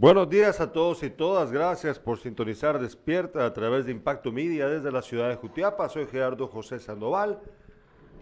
[0.00, 1.52] Buenos días a todos y todas.
[1.52, 5.90] Gracias por sintonizar Despierta a través de Impacto Media desde la ciudad de Jutiapa.
[5.90, 7.38] Soy Gerardo José Sandoval.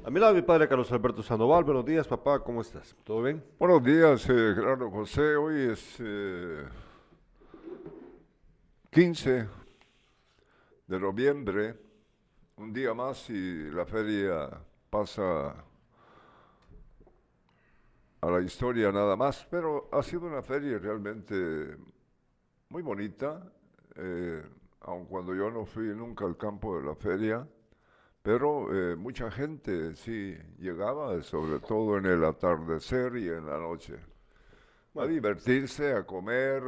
[0.05, 1.63] A mi lado mi padre Carlos Alberto Sandoval.
[1.63, 2.41] Buenos días, papá.
[2.41, 2.97] ¿Cómo estás?
[3.05, 3.45] ¿Todo bien?
[3.61, 5.37] Buenos días, eh, Gerardo José.
[5.37, 6.03] Hoy es
[8.91, 9.47] 15 eh,
[10.85, 11.77] de noviembre,
[12.57, 14.51] un día más y la feria
[14.91, 15.55] pasa
[18.21, 21.77] a la historia nada más, pero ha sido una feria realmente
[22.69, 23.43] muy bonita,
[23.97, 24.43] eh,
[24.81, 27.47] aun cuando yo no fui nunca al campo de la feria,
[28.23, 33.95] pero eh, mucha gente sí llegaba, sobre todo en el atardecer y en la noche,
[34.97, 36.63] a divertirse, a comer,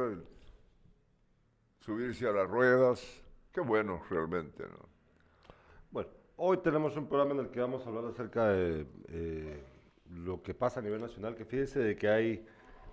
[1.81, 4.63] subirse a las ruedas, qué bueno realmente.
[4.63, 4.89] ¿no?
[5.91, 8.87] Bueno, hoy tenemos un programa en el que vamos a hablar acerca de...
[9.09, 9.63] Eh,
[10.13, 12.45] lo que pasa a nivel nacional, que fíjese de que hay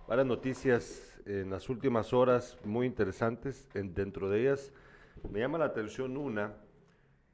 [0.07, 3.69] varias noticias en las últimas horas muy interesantes.
[3.75, 4.73] En, dentro de ellas
[5.31, 6.55] me llama la atención una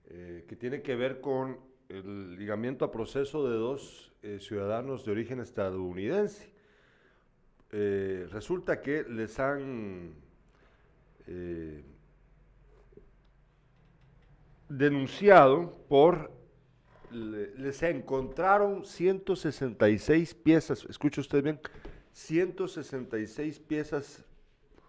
[0.06, 5.12] eh, que tiene que ver con el ligamiento a proceso de dos eh, ciudadanos de
[5.12, 6.52] origen estadounidense.
[7.70, 10.14] Eh, resulta que les han
[14.68, 16.33] denunciado por
[17.14, 21.60] les encontraron 166 piezas, escucha usted bien,
[22.12, 24.24] 166 piezas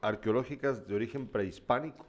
[0.02, 2.06] arqueológicas de origen prehispánico,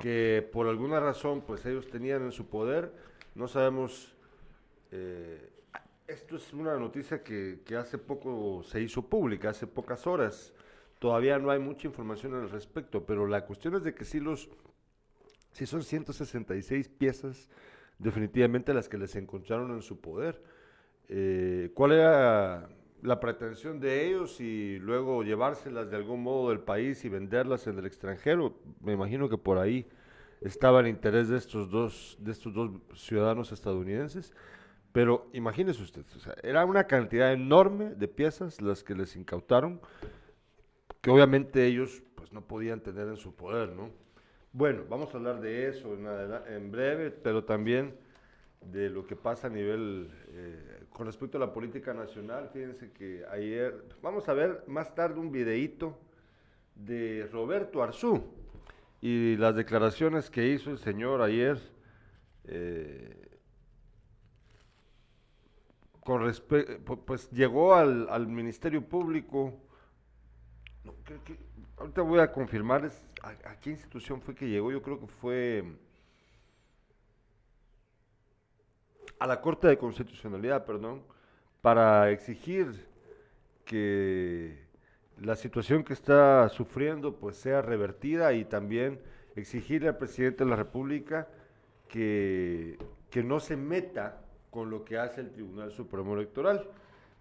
[0.00, 2.92] que por alguna razón pues ellos tenían en su poder,
[3.34, 4.14] no sabemos,
[4.90, 5.50] eh,
[6.06, 10.52] esto es una noticia que, que, hace poco se hizo pública, hace pocas horas,
[10.98, 14.48] todavía no hay mucha información al respecto, pero la cuestión es de que si los,
[15.52, 17.48] si son 166 piezas,
[18.00, 20.42] definitivamente las que les encontraron en su poder.
[21.08, 22.68] Eh, ¿Cuál era
[23.02, 27.78] la pretensión de ellos y luego llevárselas de algún modo del país y venderlas en
[27.78, 28.58] el extranjero?
[28.80, 29.86] Me imagino que por ahí
[30.40, 34.34] estaba el interés de estos dos, de estos dos ciudadanos estadounidenses.
[34.92, 36.04] Pero imagínese usted,
[36.42, 39.80] era una cantidad enorme de piezas las que les incautaron,
[41.00, 43.90] que obviamente ellos pues no podían tener en su poder, ¿no?
[44.52, 45.94] Bueno, vamos a hablar de eso
[46.48, 47.94] en, breve, pero también
[48.60, 52.50] de lo que pasa a nivel, eh, con respecto a la política nacional.
[52.52, 55.96] Fíjense que ayer, vamos a ver más tarde un videíto
[56.74, 58.24] de Roberto Arzú
[59.00, 61.58] y las declaraciones que hizo el señor ayer.
[62.44, 63.28] Eh,
[66.00, 66.28] con
[67.06, 69.54] pues llegó al, Ministerio Público.
[70.82, 71.38] No, que,
[71.76, 72.84] ahorita voy a confirmar
[73.22, 74.70] a, qué institución fue que llegó.
[74.72, 75.64] Yo creo que fue
[79.18, 81.02] a la Corte de Constitucionalidad, perdón,
[81.60, 82.86] para exigir
[83.64, 84.58] que
[85.20, 89.00] la situación que está sufriendo pues sea revertida y también
[89.36, 91.28] exigirle al presidente de la República
[91.88, 92.78] que,
[93.10, 96.66] que no se meta con lo que hace el Tribunal Supremo Electoral.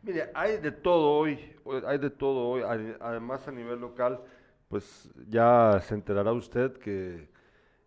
[0.01, 1.37] Mire, hay de todo hoy,
[1.85, 2.63] hay de todo hoy,
[2.99, 4.21] además a nivel local
[4.69, 7.27] pues ya se enterará usted que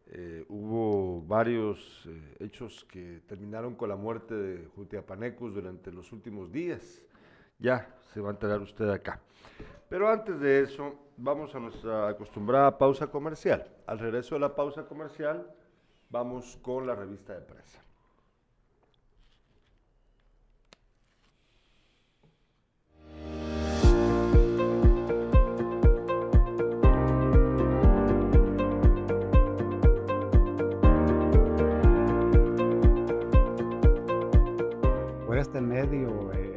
[0.06, 6.52] eh, hubo varios eh, hechos que terminaron con la muerte de Jutiapanecus durante los últimos
[6.52, 7.02] días.
[7.58, 9.20] Ya se va a enterar usted acá.
[9.88, 13.64] Pero antes de eso, vamos a nuestra acostumbrada pausa comercial.
[13.86, 15.46] Al regreso de la pausa comercial,
[16.10, 17.81] vamos con la revista de prensa.
[35.42, 36.56] Este medio eh,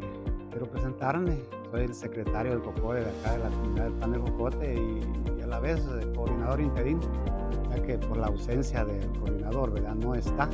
[0.52, 1.40] quiero presentarme.
[1.72, 5.42] Soy el secretario del COCODE de acá de la comunidad del Pan del Jocote y,
[5.42, 7.02] a la vez el eh, coordinador interino,
[7.72, 9.96] ya que por la ausencia del coordinador, ¿verdad?
[9.96, 10.48] No está.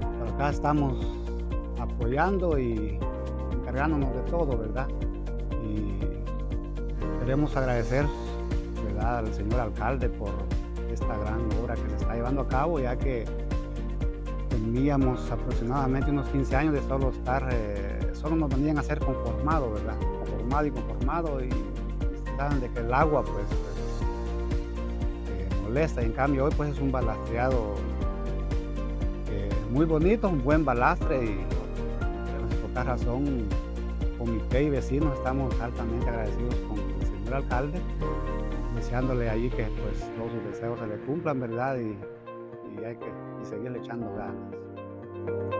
[0.00, 1.06] Pero acá estamos
[1.78, 2.98] apoyando y
[3.52, 4.88] encargándonos de todo, ¿verdad?
[5.62, 6.00] Y
[7.20, 8.06] queremos agradecer,
[8.86, 9.18] ¿verdad?
[9.18, 10.30] Al señor alcalde por
[10.90, 13.26] esta gran obra que se está llevando a cabo, ya que
[14.50, 19.72] teníamos aproximadamente unos 15 años de solo estar, eh, solo nos venían a ser conformado,
[19.72, 19.96] ¿verdad?
[20.18, 21.48] Conformado y conformado y,
[22.36, 23.44] saben de que el agua pues,
[25.28, 27.74] eh, molesta y en cambio hoy pues es un balastreado
[29.30, 31.44] eh, muy bonito, un buen balastre y
[32.60, 33.46] por esta razón
[34.18, 37.80] comité y vecinos estamos altamente agradecidos con el señor alcalde,
[38.74, 41.76] deseándole allí que pues todos sus deseos se le cumplan, ¿verdad?
[41.78, 41.96] Y,
[42.80, 45.59] y hay que y seguirle echando ganas.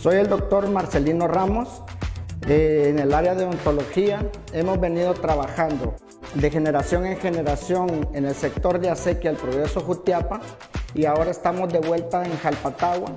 [0.00, 1.82] Soy el doctor Marcelino Ramos.
[2.48, 5.94] Eh, en el área de odontología hemos venido trabajando
[6.36, 10.40] de generación en generación en el sector de acequia el Progreso Jutiapa
[10.94, 13.12] y ahora estamos de vuelta en Jalpatagua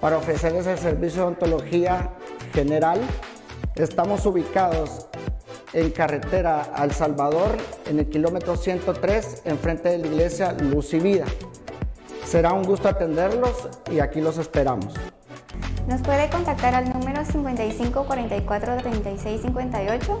[0.00, 2.10] para ofrecerles el servicio de odontología
[2.52, 2.98] general.
[3.76, 5.06] Estamos ubicados
[5.72, 7.56] en carretera al Salvador
[7.88, 11.26] en el kilómetro 103 enfrente de la iglesia Luz y Vida.
[12.26, 14.94] Será un gusto atenderlos y aquí los esperamos.
[15.88, 20.12] Nos puede contactar al número 55 44 36 58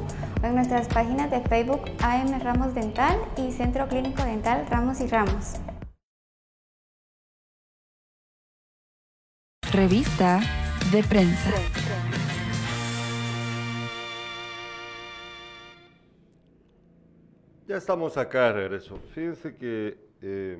[0.42, 5.06] o en nuestras páginas de Facebook AM Ramos Dental y Centro Clínico Dental Ramos y
[5.06, 5.54] Ramos.
[9.72, 10.40] Revista
[10.92, 11.50] de prensa.
[17.66, 18.98] Ya estamos acá de regreso.
[19.14, 20.58] Fíjense que eh,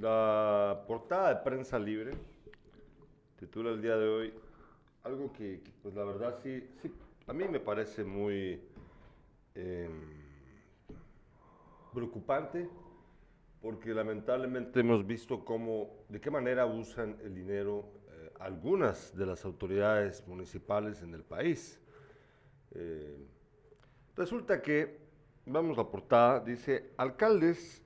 [0.00, 2.12] la portada de prensa libre
[3.42, 4.32] titula el día de hoy
[5.02, 6.94] algo que, pues la verdad sí, sí,
[7.26, 8.62] a mí me parece muy
[9.56, 9.90] eh,
[11.92, 12.68] preocupante
[13.60, 19.44] porque lamentablemente hemos visto cómo, de qué manera usan el dinero eh, algunas de las
[19.44, 21.80] autoridades municipales en el país.
[22.70, 23.26] Eh,
[24.14, 25.00] resulta que,
[25.46, 27.81] vamos a la portada, dice, alcaldes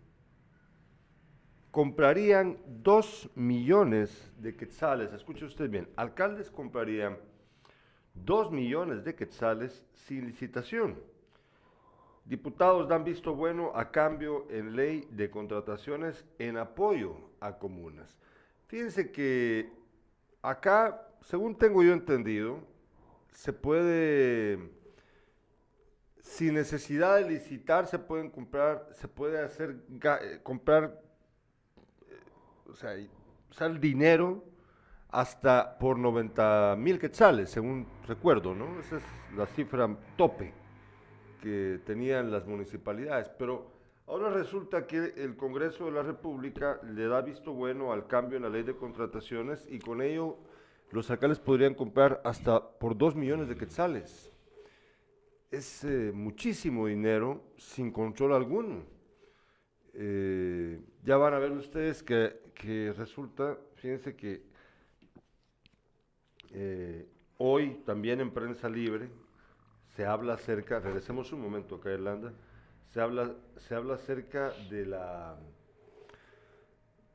[1.77, 7.19] comprarían 2 millones de quetzales, escuche usted bien, alcaldes comprarían
[8.15, 10.99] 2 millones de quetzales sin licitación.
[12.25, 18.17] Diputados dan visto bueno a cambio en ley de contrataciones en apoyo a comunas.
[18.69, 19.71] Fíjense que
[20.41, 22.61] acá, según tengo yo entendido,
[23.33, 24.71] se puede,
[26.21, 29.77] sin necesidad de licitar, se pueden comprar, se puede hacer,
[30.43, 31.05] comprar
[32.71, 32.97] o sea,
[33.51, 34.45] sale dinero
[35.09, 38.79] hasta por 90 mil quetzales, según recuerdo, ¿no?
[38.81, 39.05] Esa es
[39.37, 40.53] la cifra tope
[41.41, 43.29] que tenían las municipalidades.
[43.39, 43.71] Pero
[44.07, 48.43] ahora resulta que el Congreso de la República le da visto bueno al cambio en
[48.43, 50.39] la ley de contrataciones y con ello
[50.91, 54.33] los alcaldes podrían comprar hasta por 2 millones de quetzales.
[55.51, 58.85] Es eh, muchísimo dinero sin control alguno.
[59.95, 64.43] Eh, ya van a ver ustedes que, que resulta, fíjense que
[66.51, 67.07] eh,
[67.39, 69.09] hoy también en prensa libre
[69.95, 72.33] se habla acerca, regresemos un momento acá Irlanda,
[72.93, 75.37] se habla, se habla acerca de la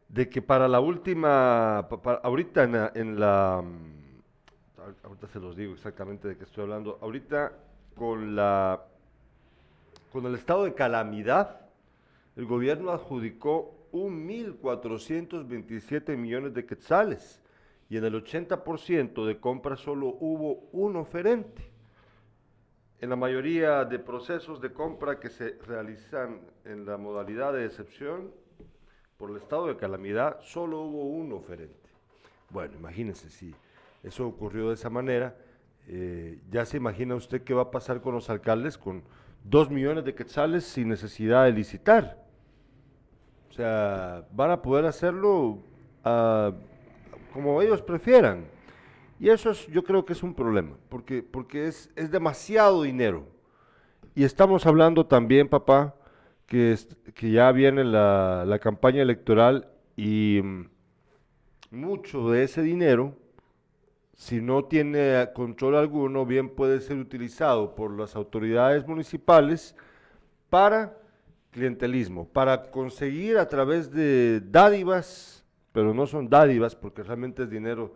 [0.09, 3.63] de que para la última, ahorita en la, en la,
[5.03, 7.53] ahorita se los digo exactamente de qué estoy hablando, ahorita
[7.95, 8.83] con la,
[10.11, 11.61] con el estado de calamidad,
[12.35, 17.41] el gobierno adjudicó 1.427 millones de quetzales
[17.89, 21.69] y en el 80% de compras solo hubo un oferente.
[22.99, 28.31] En la mayoría de procesos de compra que se realizan en la modalidad de excepción,
[29.17, 31.75] por el estado de calamidad, solo hubo un oferente.
[32.49, 33.53] Bueno, imagínense si
[34.03, 35.35] eso ocurrió de esa manera,
[35.87, 39.03] eh, ya se imagina usted qué va a pasar con los alcaldes con
[39.43, 42.23] dos millones de quetzales sin necesidad de licitar.
[43.51, 45.57] O sea, van a poder hacerlo
[46.05, 46.53] uh,
[47.33, 48.45] como ellos prefieran.
[49.19, 53.25] Y eso es, yo creo que es un problema, porque, porque es, es demasiado dinero.
[54.15, 55.95] Y estamos hablando también, papá,
[56.45, 59.67] que, es, que ya viene la, la campaña electoral
[59.97, 60.69] y um,
[61.71, 63.17] mucho de ese dinero,
[64.15, 69.75] si no tiene control alguno, bien puede ser utilizado por las autoridades municipales
[70.49, 71.00] para
[71.51, 77.93] clientelismo, para conseguir a través de dádivas, pero no son dádivas porque realmente es dinero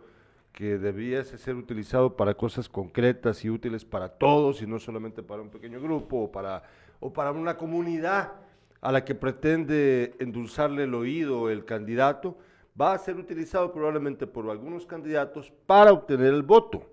[0.52, 5.42] que debiese ser utilizado para cosas concretas y útiles para todos y no solamente para
[5.42, 6.62] un pequeño grupo o para,
[7.00, 8.32] o para una comunidad
[8.80, 12.38] a la que pretende endulzarle el oído el candidato,
[12.80, 16.86] va a ser utilizado probablemente por algunos candidatos para obtener el voto.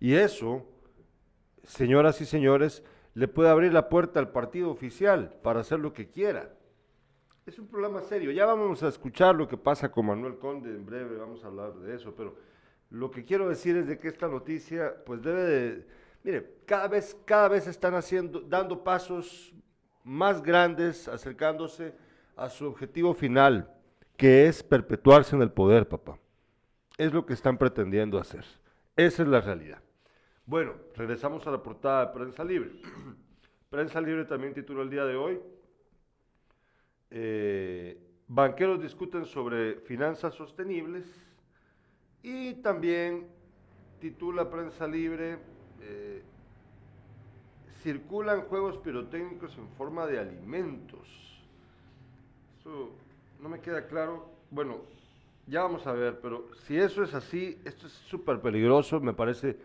[0.00, 0.64] Y eso,
[1.62, 2.82] señoras y señores,
[3.14, 6.50] le puede abrir la puerta al partido oficial para hacer lo que quiera.
[7.46, 8.32] Es un problema serio.
[8.32, 11.74] Ya vamos a escuchar lo que pasa con Manuel Conde en breve, vamos a hablar
[11.74, 12.36] de eso, pero
[12.90, 15.86] Lo que quiero decir es de que esta noticia, pues debe de,
[16.22, 19.52] mire, cada vez, cada vez están haciendo, dando pasos
[20.04, 21.94] más grandes, acercándose
[22.36, 23.68] a su objetivo final,
[24.16, 26.18] que es perpetuarse en el poder, papá.
[26.96, 28.44] Es lo que están pretendiendo hacer.
[28.94, 29.82] Esa es la realidad.
[30.46, 32.72] Bueno, regresamos a la portada de Prensa Libre.
[33.70, 35.40] Prensa Libre también titula el día de hoy.
[37.10, 37.98] eh,
[38.28, 41.04] banqueros discuten sobre finanzas sostenibles
[42.22, 43.26] y también
[44.00, 45.38] titula Prensa Libre.
[45.80, 46.22] eh,
[47.82, 51.06] circulan juegos pirotécnicos en forma de alimentos.
[52.58, 52.90] Eso
[53.40, 54.30] no me queda claro.
[54.50, 54.78] Bueno,
[55.46, 59.58] ya vamos a ver, pero si eso es así, esto es súper peligroso, me parece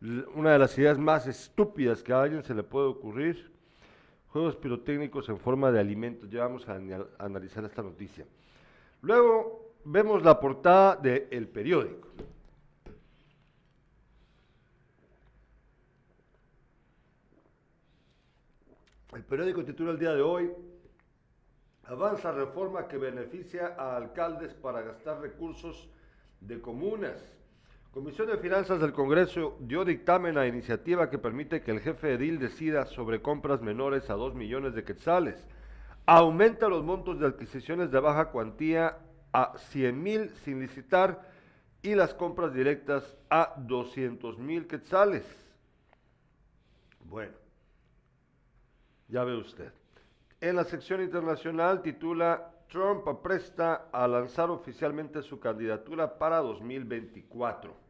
[0.00, 3.50] una de las ideas más estúpidas que a alguien se le puede ocurrir.
[4.28, 8.26] Juegos pirotécnicos en forma de alimentos, ya vamos a, ana- a analizar esta noticia.
[9.00, 12.08] Luego vemos la portada de El Periódico.
[19.14, 20.52] El periódico titula el día de hoy,
[21.84, 25.88] Avanza reforma que beneficia a alcaldes para gastar recursos
[26.40, 27.22] de comunas.
[27.96, 32.38] Comisión de Finanzas del Congreso dio dictamen a iniciativa que permite que el jefe edil
[32.38, 35.42] decida sobre compras menores a 2 millones de quetzales.
[36.04, 38.98] Aumenta los montos de adquisiciones de baja cuantía
[39.32, 41.26] a 100 mil sin licitar
[41.80, 45.24] y las compras directas a 200 mil quetzales.
[47.00, 47.32] Bueno,
[49.08, 49.72] ya ve usted.
[50.42, 57.85] En la sección internacional titula Trump apresta a lanzar oficialmente su candidatura para 2024.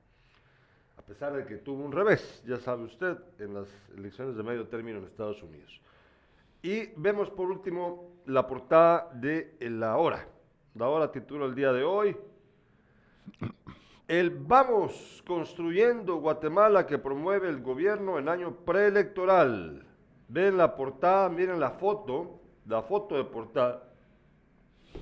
[1.07, 4.67] A pesar de que tuvo un revés, ya sabe usted, en las elecciones de medio
[4.67, 5.81] término en Estados Unidos.
[6.63, 10.27] Y vemos por último la portada de La Hora.
[10.75, 12.17] La Hora titula el día de hoy.
[14.09, 19.87] El Vamos construyendo Guatemala que promueve el gobierno en año preelectoral.
[20.27, 23.93] Ven la portada, miren la foto, la foto de portada.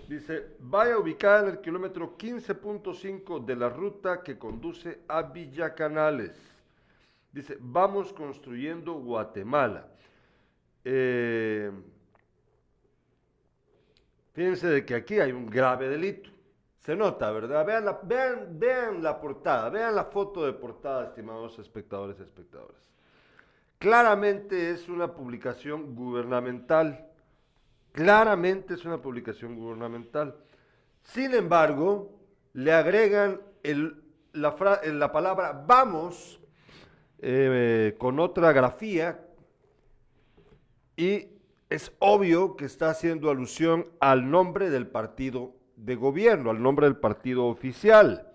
[0.08, 6.32] Dice, vaya ubicada en el kilómetro 15.5 de la ruta que conduce a Villacanales.
[7.32, 9.88] Dice, vamos construyendo Guatemala.
[10.84, 11.70] Eh,
[14.32, 16.30] fíjense de que aquí hay un grave delito.
[16.78, 17.64] Se nota, ¿verdad?
[17.64, 22.76] Vean la, vean, vean la portada, vean la foto de portada, estimados espectadores y espectadoras.
[23.78, 27.08] Claramente es una publicación gubernamental.
[27.94, 30.34] Claramente es una publicación gubernamental.
[31.04, 32.18] Sin embargo,
[32.52, 33.40] le agregan
[34.32, 36.40] la palabra vamos
[37.20, 39.24] eh, con otra grafía
[40.96, 41.28] y
[41.70, 46.96] es obvio que está haciendo alusión al nombre del partido de gobierno, al nombre del
[46.96, 48.28] partido oficial.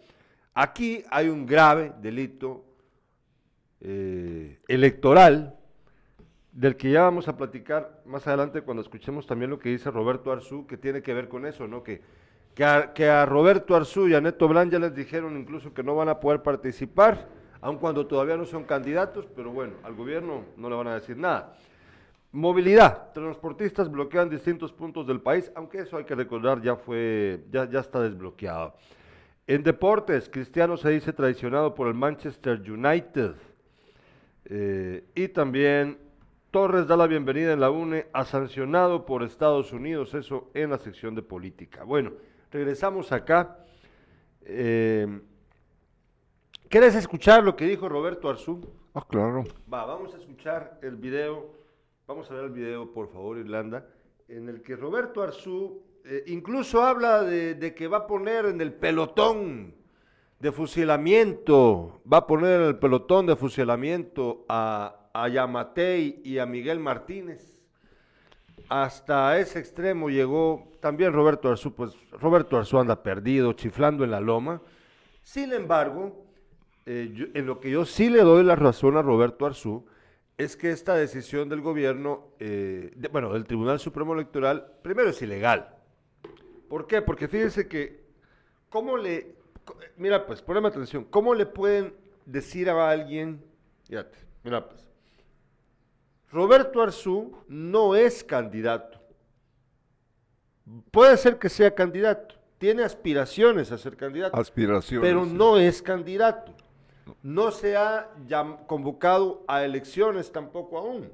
[0.54, 2.63] Aquí hay un grave delito
[3.82, 5.59] eh, electoral
[6.60, 10.30] del que ya vamos a platicar más adelante cuando escuchemos también lo que dice Roberto
[10.30, 11.84] Arzú, que tiene que ver con eso, ¿no?
[11.84, 12.01] Que,
[12.54, 16.10] que, a, Roberto Arzú y a Neto Blan ya les dijeron incluso que no van
[16.10, 17.30] a poder participar,
[17.62, 21.16] aun cuando todavía no son candidatos, pero bueno, al gobierno no le van a decir
[21.16, 21.56] nada.
[22.34, 23.13] Movilidad.
[23.13, 27.80] Transportistas bloquean distintos puntos del país, aunque eso hay que recordar ya fue, ya, ya
[27.80, 28.75] está desbloqueado.
[29.48, 33.36] En deportes, Cristiano se dice traicionado por el Manchester United.
[34.44, 36.09] Eh, y también
[36.51, 40.79] Torres da la bienvenida en la UNE a sancionado por Estados Unidos, eso en la
[40.79, 41.84] sección de política.
[41.84, 42.13] Bueno,
[42.51, 43.60] regresamos acá.
[44.41, 45.22] Eh,
[46.68, 48.68] ¿Quieres escuchar lo que dijo Roberto Arzú?
[48.96, 49.44] Ah, claro.
[49.72, 51.53] Va, vamos a escuchar el video,
[52.08, 53.86] vamos a ver el video, por favor, Irlanda,
[54.27, 58.60] en el que Roberto Arzú eh, incluso habla de, de que va a poner en
[58.60, 59.75] el pelotón
[60.39, 66.46] de fusilamiento, va a poner en el pelotón de fusilamiento a, a Yamatei y a
[66.46, 67.60] Miguel Martínez.
[68.68, 74.20] Hasta ese extremo llegó también Roberto Arzú, pues Roberto Arzú anda perdido, chiflando en la
[74.20, 74.62] loma.
[75.24, 76.25] Sin embargo,
[76.86, 79.86] eh, en lo que yo sí le doy la razón a Roberto Arzú,
[80.38, 85.75] es que esta decisión del gobierno, eh, bueno, del Tribunal Supremo Electoral, primero es ilegal.
[86.70, 87.01] ¿Por qué?
[87.01, 88.06] Porque fíjense que,
[88.70, 89.36] ¿cómo le,
[89.98, 91.94] mira pues, poneme atención, ¿cómo le pueden
[92.25, 93.44] decir a alguien,
[93.84, 94.88] fíjate, mira pues,
[96.32, 99.00] Roberto Arzú no es candidato.
[100.92, 105.08] Puede ser que sea candidato, tiene aspiraciones a ser candidato Aspiraciones.
[105.08, 105.32] pero sí.
[105.34, 106.54] no es candidato.
[107.24, 108.12] No se ha
[108.68, 111.10] convocado a elecciones tampoco aún.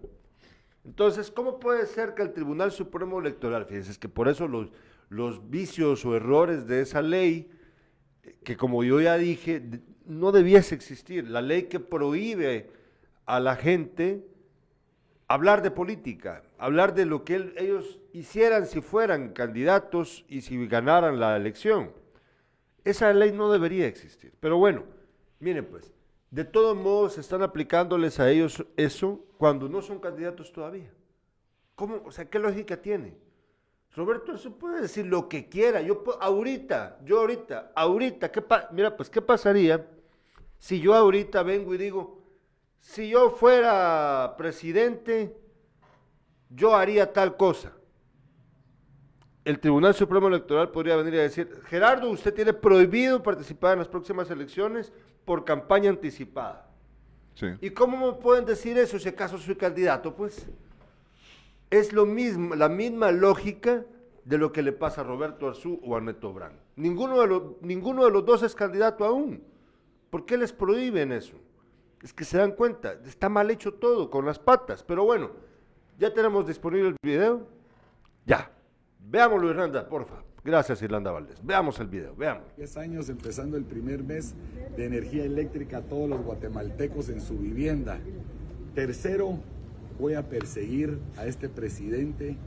[0.84, 4.72] Entonces, ¿cómo puede ser que el Tribunal Supremo Electoral, fíjense, es que por eso los,
[5.10, 7.50] los vicios o errores de esa ley,
[8.44, 9.64] que como yo ya dije,
[10.06, 12.70] no debiese existir, la ley que prohíbe
[13.26, 14.28] a la gente
[15.27, 21.20] hablar de política, hablar de lo que ellos hicieran si fueran candidatos y si ganaran
[21.20, 21.91] la elección.
[22.84, 24.34] Esa ley no debería existir.
[24.39, 24.84] Pero bueno,
[25.39, 25.91] miren pues,
[26.29, 30.91] de todos modos están aplicándoles a ellos eso cuando no son candidatos todavía.
[31.75, 32.01] ¿Cómo?
[32.05, 33.17] O sea, ¿qué lógica tiene?
[33.96, 35.82] Roberto se puede decir lo que quiera.
[35.82, 39.88] Yo ahorita, yo ahorita, ahorita, ¿qué mira, pues, ¿qué pasaría
[40.58, 42.25] si yo ahorita vengo y digo,
[42.86, 45.36] si yo fuera presidente,
[46.50, 47.74] yo haría tal cosa?
[49.44, 53.88] El Tribunal Supremo Electoral podría venir a decir, Gerardo, usted tiene prohibido participar en las
[53.88, 54.94] próximas elecciones
[55.25, 56.70] por campaña anticipada.
[57.34, 57.48] Sí.
[57.60, 60.15] ¿Y cómo me pueden decir eso si acaso soy candidato?
[60.15, 60.48] Pues
[61.72, 63.84] es lo mismo, la misma lógica
[64.24, 66.58] de lo que le pasa a Roberto Arzú o a Neto Brand.
[66.75, 69.44] Ninguno de, los, ninguno de los dos es candidato aún.
[70.12, 71.36] ¿Por qué les prohíben eso?
[72.06, 74.84] Es que se dan cuenta, está mal hecho todo, con las patas.
[74.84, 75.32] Pero bueno,
[75.98, 77.48] ya tenemos disponible el video.
[78.28, 78.52] Ya.
[79.00, 80.22] Veámoslo, Irlanda, porfa.
[80.44, 81.44] Gracias, Irlanda Valdés.
[81.44, 82.44] Veamos el video, veamos.
[82.58, 84.36] 10 años empezando el primer mes
[84.78, 87.98] de energía eléctrica a todos los guatemaltecos en su vivienda.
[88.76, 89.40] Tercero,
[90.00, 92.38] voy a perseguir a este presidente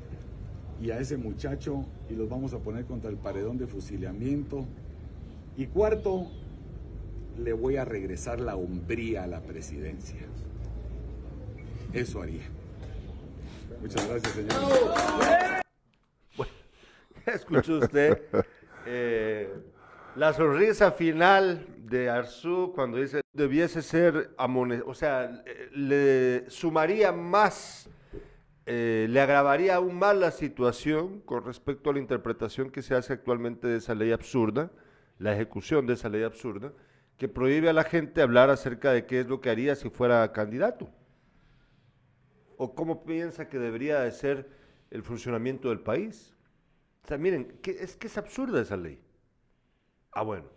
[0.80, 4.64] y a ese muchacho y los vamos a poner contra el paredón de fusilamiento.
[5.56, 6.28] Y cuarto,
[7.38, 10.20] le voy a regresar la hombría a la presidencia.
[11.92, 12.42] Eso haría.
[13.80, 15.62] Muchas gracias, señor.
[16.36, 16.52] Bueno,
[17.26, 18.22] escuchó usted
[18.86, 19.48] eh,
[20.16, 24.34] la sonrisa final de Arzú cuando dice debiese ser
[24.84, 27.88] o sea, le sumaría más,
[28.66, 33.12] eh, le agravaría aún más la situación con respecto a la interpretación que se hace
[33.12, 34.70] actualmente de esa ley absurda,
[35.18, 36.72] la ejecución de esa ley absurda,
[37.18, 40.32] que prohíbe a la gente hablar acerca de qué es lo que haría si fuera
[40.32, 40.88] candidato.
[42.56, 44.48] O cómo piensa que debería de ser
[44.90, 46.34] el funcionamiento del país.
[47.04, 49.02] O sea, miren, es que es absurda esa ley.
[50.12, 50.48] Ah, bueno.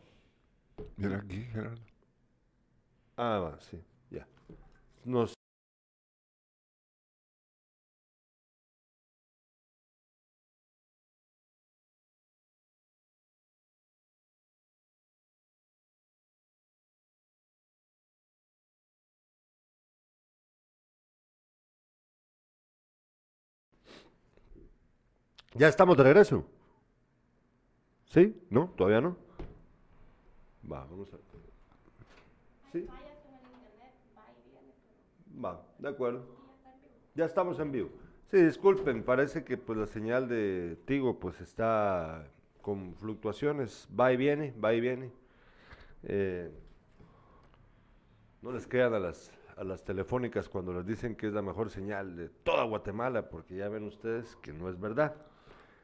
[0.97, 1.81] Mira aquí, Gerardo.
[3.17, 4.27] Ah, va, sí, ya.
[5.03, 5.33] Nos
[25.53, 26.45] ¿Ya estamos de regreso?
[28.05, 28.41] ¿Sí?
[28.49, 28.69] ¿No?
[28.77, 29.17] ¿Todavía no?
[30.69, 31.17] Va, vamos a...
[32.71, 32.87] ¿Sí?
[35.43, 36.25] Va, de acuerdo.
[37.15, 37.89] Ya estamos en vivo.
[38.27, 42.25] Sí, disculpen, parece que pues la señal de Tigo pues está
[42.61, 45.11] con fluctuaciones, va y viene, va y viene.
[46.03, 46.49] Eh,
[48.41, 51.69] no les crean a las, a las telefónicas cuando les dicen que es la mejor
[51.69, 55.13] señal de toda Guatemala, porque ya ven ustedes que no es verdad.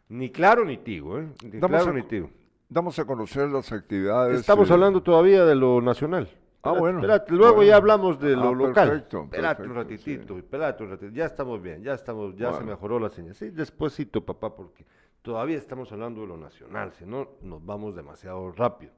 [0.09, 1.27] Ni claro ni Tigo, ¿eh?
[1.43, 2.29] Ni claro ni Tigo.
[2.69, 4.39] Damos a conocer las actividades.
[4.39, 6.29] Estamos hablando todavía de lo nacional.
[6.63, 7.01] Ah, bueno.
[7.29, 8.89] luego ya hablamos de lo ah, local.
[8.89, 11.11] Perfecto, espérate un ratitito, espérate un ratito.
[11.13, 13.35] Ya estamos bien, ya estamos, ya se mejoró la señal.
[13.35, 14.85] Sí, despuésito, papá, porque
[15.21, 18.91] todavía estamos hablando de lo nacional, si no nos vamos demasiado rápido.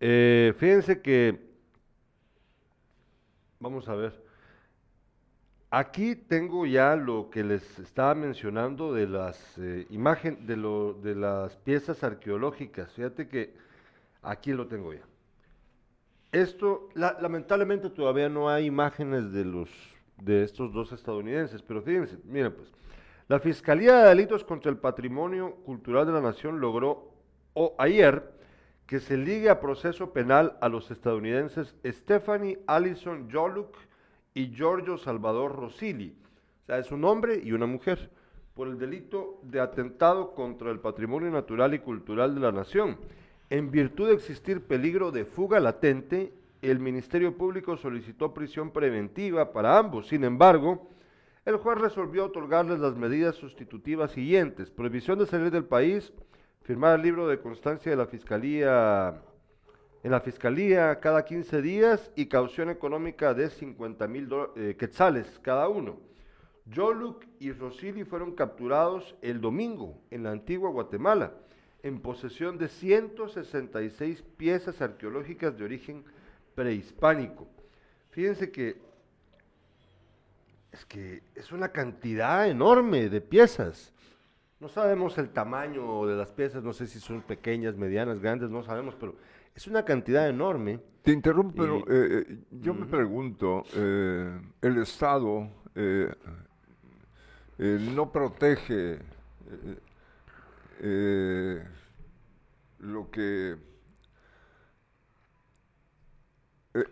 [0.00, 1.52] Eh, fíjense que,
[3.60, 4.20] vamos a ver,
[5.72, 10.56] aquí tengo ya lo que les estaba mencionando de las eh, imágenes, de,
[11.02, 12.92] de las piezas arqueológicas.
[12.92, 13.54] Fíjate que
[14.20, 15.00] aquí lo tengo ya.
[16.30, 19.68] Esto, lamentablemente todavía no hay imágenes de los
[20.18, 22.70] de estos dos estadounidenses, pero fíjense, miren pues,
[23.28, 27.12] la Fiscalía de Delitos contra el Patrimonio Cultural de la Nación logró
[27.78, 28.30] ayer
[28.86, 33.74] que se ligue a proceso penal a los estadounidenses Stephanie Allison Joluk
[34.34, 36.14] y Giorgio Salvador Rosilli,
[36.62, 38.10] o sea, es un hombre y una mujer,
[38.54, 42.98] por el delito de atentado contra el patrimonio natural y cultural de la nación
[43.52, 49.76] en virtud de existir peligro de fuga latente, el Ministerio Público solicitó prisión preventiva para
[49.76, 50.08] ambos.
[50.08, 50.88] Sin embargo,
[51.44, 54.70] el juez resolvió otorgarles las medidas sustitutivas siguientes.
[54.70, 56.14] Prohibición de salir del país,
[56.62, 59.20] firmar el libro de constancia de la Fiscalía
[60.02, 65.68] en la Fiscalía cada 15 días y caución económica de 50 mil eh, quetzales cada
[65.68, 66.00] uno.
[66.66, 71.32] Yoluk y Rosili fueron capturados el domingo en la antigua Guatemala
[71.82, 76.04] en posesión de 166 piezas arqueológicas de origen
[76.54, 77.48] prehispánico.
[78.10, 78.76] Fíjense que
[80.70, 83.92] es que es una cantidad enorme de piezas.
[84.60, 88.62] No sabemos el tamaño de las piezas, no sé si son pequeñas, medianas, grandes, no
[88.62, 89.16] sabemos, pero
[89.54, 90.80] es una cantidad enorme.
[91.02, 96.12] Te interrumpo, pero eh, eh, yo me pregunto, eh, el Estado eh,
[97.58, 98.98] no protege
[102.78, 103.56] lo que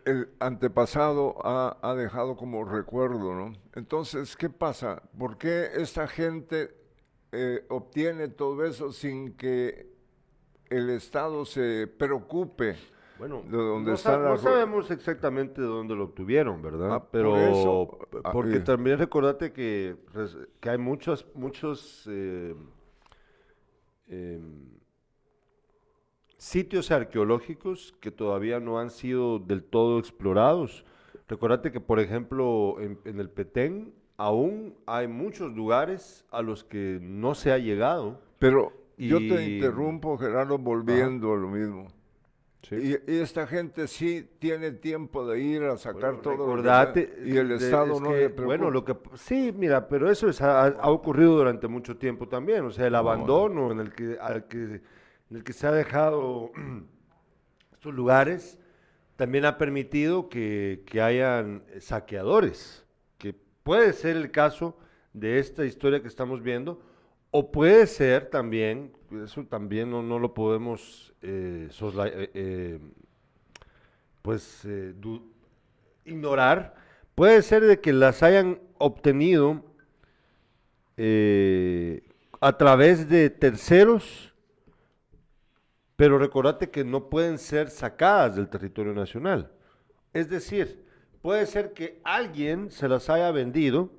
[0.04, 3.52] el antepasado ha, ha dejado como recuerdo, ¿no?
[3.74, 5.02] Entonces, ¿qué pasa?
[5.18, 6.76] ¿Por qué esta gente
[7.68, 9.89] obtiene todo eso sin que
[10.70, 12.76] el Estado se preocupe
[13.18, 13.96] Bueno, de dónde no,
[14.38, 16.94] sabemos exactamente de dónde lo obtuvieron, ¿verdad?
[16.94, 18.60] Ah, por Pero eso, ah, porque eh.
[18.60, 22.54] también recordate que, res- que hay muchos, muchos eh,
[24.08, 24.80] em,
[26.36, 30.84] sitios arqueológicos que todavía no han sido del todo explorados.
[31.28, 36.98] Recordate que, por ejemplo, en, en el Petén aún hay muchos lugares a los que
[37.02, 38.20] no se ha llegado.
[38.38, 38.72] Pero
[39.08, 41.88] yo te Y- interrumpo, Gerardo, volviendo a lo mismo.
[42.70, 47.10] Y, y esta gente sí tiene tiempo de ir a sacar Bueno, todo lo que
[47.24, 48.44] y el de- Estado es no que, le preocupa.
[48.44, 52.64] Bueno, lo que sí, mira, pero eso es- ha, ha ocurrido durante mucho tiempo también,
[52.66, 54.82] o sea, el abandono en el que, al que, en
[55.36, 56.50] el que se ha dejado
[57.72, 58.58] estos lugares
[59.16, 62.84] también ha permitido que, que hayan saqueadores,
[63.18, 64.76] que puede ser el caso
[65.12, 66.80] de esta historia que estamos viendo,
[67.30, 68.92] o puede ser también,
[69.24, 72.78] eso también no, no lo podemos eh, eh, eh,
[74.22, 74.66] pues
[76.04, 76.74] ignorar,
[77.14, 79.64] puede ser de que las hayan obtenido
[82.40, 84.34] a través de terceros,
[85.96, 89.50] pero recordate que no pueden ser sacadas del territorio nacional.
[90.12, 90.84] Es decir,
[91.22, 93.90] puede ser que alguien se las haya vendido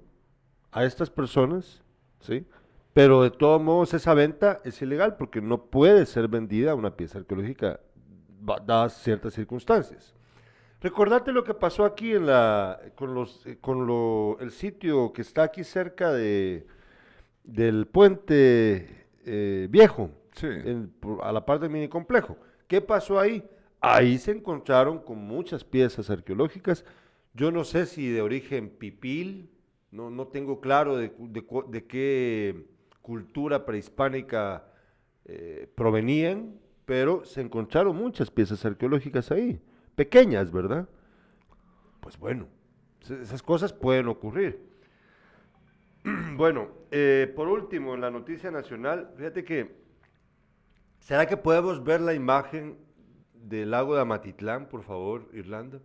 [0.71, 1.81] a estas personas,
[2.19, 2.45] ¿sí?
[2.93, 7.19] Pero de todos modos esa venta es ilegal porque no puede ser vendida una pieza
[7.19, 7.79] arqueológica
[8.65, 10.13] dadas ciertas circunstancias.
[10.81, 15.21] Recordate lo que pasó aquí en la, con, los, eh, con lo, el sitio que
[15.21, 16.65] está aquí cerca de,
[17.43, 20.47] del puente eh, viejo, Sí.
[20.47, 22.37] en- por- a la par del mini complejo.
[22.67, 23.43] ¿Qué pasó ahí?
[23.79, 26.83] Ahí se encontraron con muchas piezas arqueológicas.
[27.33, 29.49] Yo no sé si de origen pipil,
[29.91, 32.65] no, no tengo claro de, de de qué
[33.01, 34.65] cultura prehispánica
[35.25, 39.61] eh, provenían, pero se encontraron muchas piezas arqueológicas ahí,
[39.95, 40.87] pequeñas, ¿verdad?
[41.99, 42.47] Pues bueno,
[43.01, 44.71] esas cosas pueden ocurrir.
[46.35, 49.75] Bueno, eh, por último, en la noticia nacional, fíjate que,
[50.99, 52.79] ¿será que podemos ver la imagen
[53.35, 55.79] del lago de Amatitlán, por favor, Irlanda?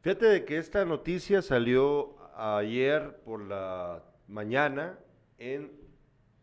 [0.00, 4.98] Fíjate de que esta noticia salió ayer por la mañana
[5.38, 5.70] en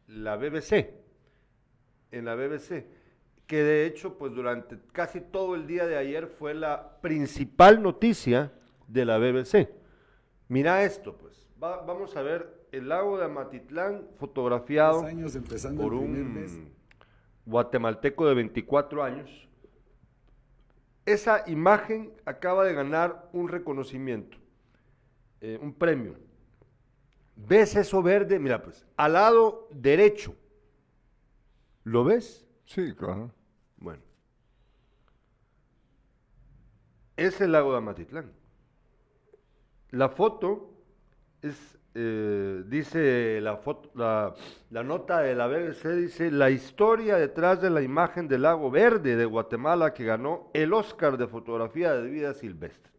[0.10, 0.90] la BBC,
[2.12, 2.86] en la BBC,
[3.46, 8.52] que de hecho, pues durante casi todo el día de ayer fue la principal noticia
[8.88, 9.70] de la BBC.
[10.48, 15.94] Mira esto, pues, Va- vamos a ver el lago de Amatitlán fotografiado años empezando por
[15.94, 16.54] el primer mes.
[16.54, 16.74] un
[17.46, 19.48] guatemalteco de 24 años.
[21.06, 24.38] Esa imagen acaba de ganar un reconocimiento,
[25.42, 26.16] eh, un premio.
[27.48, 28.38] ¿Ves eso verde?
[28.38, 30.36] Mira, pues, al lado derecho.
[31.84, 32.46] ¿Lo ves?
[32.66, 33.32] Sí, claro.
[33.78, 34.04] Bueno.
[37.16, 38.32] Es el lago de Amatitlán.
[39.92, 40.74] La foto
[41.42, 44.36] es, eh, dice la, foto, la,
[44.70, 49.16] la nota de la BBC, dice la historia detrás de la imagen del lago verde
[49.16, 52.92] de Guatemala que ganó el Oscar de fotografía de vida silvestre.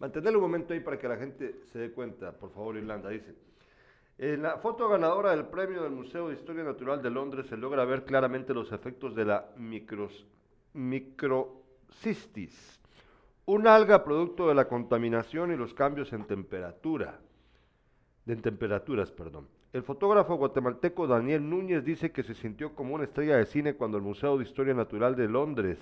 [0.00, 3.34] Mantenerlo un momento ahí para que la gente se dé cuenta, por favor, Irlanda, dice.
[4.16, 7.84] En la foto ganadora del premio del Museo de Historia Natural de Londres se logra
[7.84, 10.24] ver claramente los efectos de la micros,
[10.72, 12.80] microcistis,
[13.46, 17.18] una alga producto de la contaminación y los cambios en temperatura,
[18.40, 19.12] temperaturas.
[19.72, 23.96] El fotógrafo guatemalteco Daniel Núñez dice que se sintió como una estrella de cine cuando
[23.96, 25.78] el Museo de Historia Natural de Londres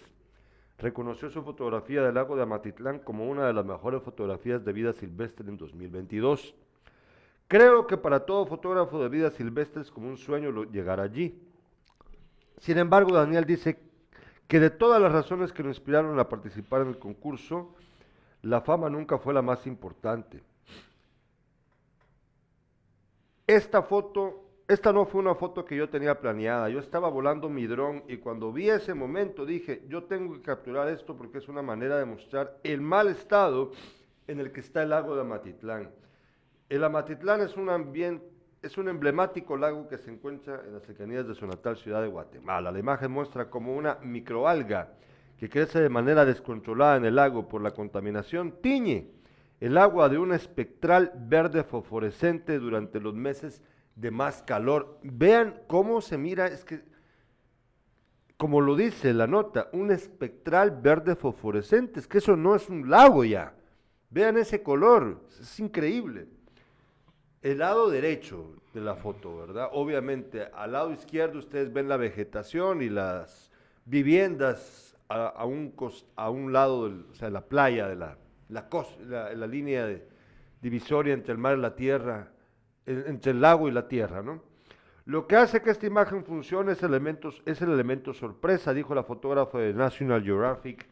[0.79, 4.95] reconoció su fotografía del lago de Amatitlán como una de las mejores fotografías de vida
[4.95, 6.55] silvestre en 2022.
[7.49, 11.39] Creo que para todo fotógrafo de vida silvestre es como un sueño llegar allí.
[12.59, 13.79] Sin embargo, Daniel dice
[14.47, 17.75] que de todas las razones que lo inspiraron a participar en el concurso,
[18.43, 20.43] la fama nunca fue la más importante.
[23.47, 26.69] Esta foto, esta no fue una foto que yo tenía planeada.
[26.69, 30.89] Yo estaba volando mi dron y cuando vi ese momento dije, yo tengo que capturar
[30.89, 33.73] esto porque es una manera de mostrar el mal estado
[34.27, 35.91] en el que está el lago de Amatitlán.
[36.73, 38.25] El Amatitlán es un ambiente,
[38.63, 42.09] es un emblemático lago que se encuentra en las cercanías de su natal ciudad de
[42.09, 42.73] Guatemala.
[42.73, 44.95] La imagen muestra como una microalga
[45.37, 49.11] que crece de manera descontrolada en el lago por la contaminación tiñe
[49.61, 53.63] el agua de un espectral verde fosforescente durante los meses
[53.95, 54.99] de más calor.
[55.03, 56.81] Vean cómo se mira, es que,
[58.39, 62.89] como lo dice la nota, un espectral verde fosforescente, es que eso no es un
[62.89, 63.55] lago ya.
[64.09, 66.29] Vean ese color, es increíble.
[67.43, 69.69] El lado derecho de la foto, ¿verdad?
[69.73, 73.51] Obviamente, al lado izquierdo ustedes ven la vegetación y las
[73.85, 78.17] viviendas a, un, lado, o sea, la playa de la,
[78.49, 79.89] la, línea
[80.63, 82.33] divisoria entre el mar y la tierra,
[82.87, 84.43] entre el lago y la tierra, ¿no?
[85.05, 89.03] Lo que hace que esta imagen funcione es, elementos, es el elemento sorpresa, dijo la
[89.03, 90.87] fotógrafa de National Geographic,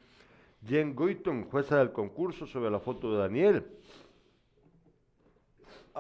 [0.67, 3.67] Jen Goyton, jueza del concurso sobre la foto de Daniel.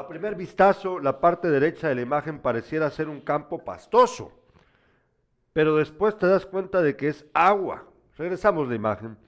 [0.00, 4.32] A primer vistazo, la parte derecha de la imagen pareciera ser un campo pastoso,
[5.52, 7.84] pero después te das cuenta de que es agua.
[8.16, 9.18] Regresamos la imagen.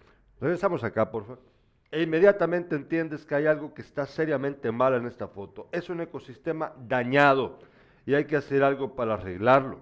[0.40, 1.42] Regresamos acá, por favor.
[1.90, 5.68] E inmediatamente entiendes que hay algo que está seriamente mal en esta foto.
[5.72, 7.58] Es un ecosistema dañado
[8.06, 9.78] y hay que hacer algo para arreglarlo.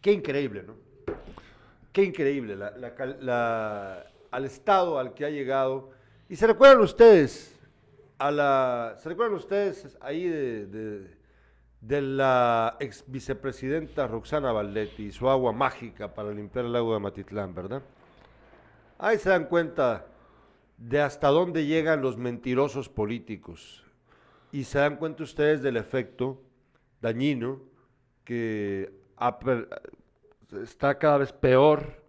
[0.00, 0.76] Qué increíble, ¿no?
[1.90, 2.56] Qué increíble
[4.30, 5.90] al estado al que ha llegado.
[6.28, 7.58] Y se recuerdan ustedes,
[8.98, 11.16] ¿se recuerdan ustedes ahí de,
[11.80, 17.00] de, la ex vicepresidenta Roxana Valdetti y su agua mágica para limpiar el lago de
[17.00, 17.82] Matitlán, ¿verdad?
[18.98, 20.06] Ahí se dan cuenta
[20.76, 23.84] de hasta dónde llegan los mentirosos políticos.
[24.52, 26.40] Y se dan cuenta ustedes del efecto
[27.00, 27.60] dañino
[28.24, 28.92] que
[30.62, 32.02] está cada vez peor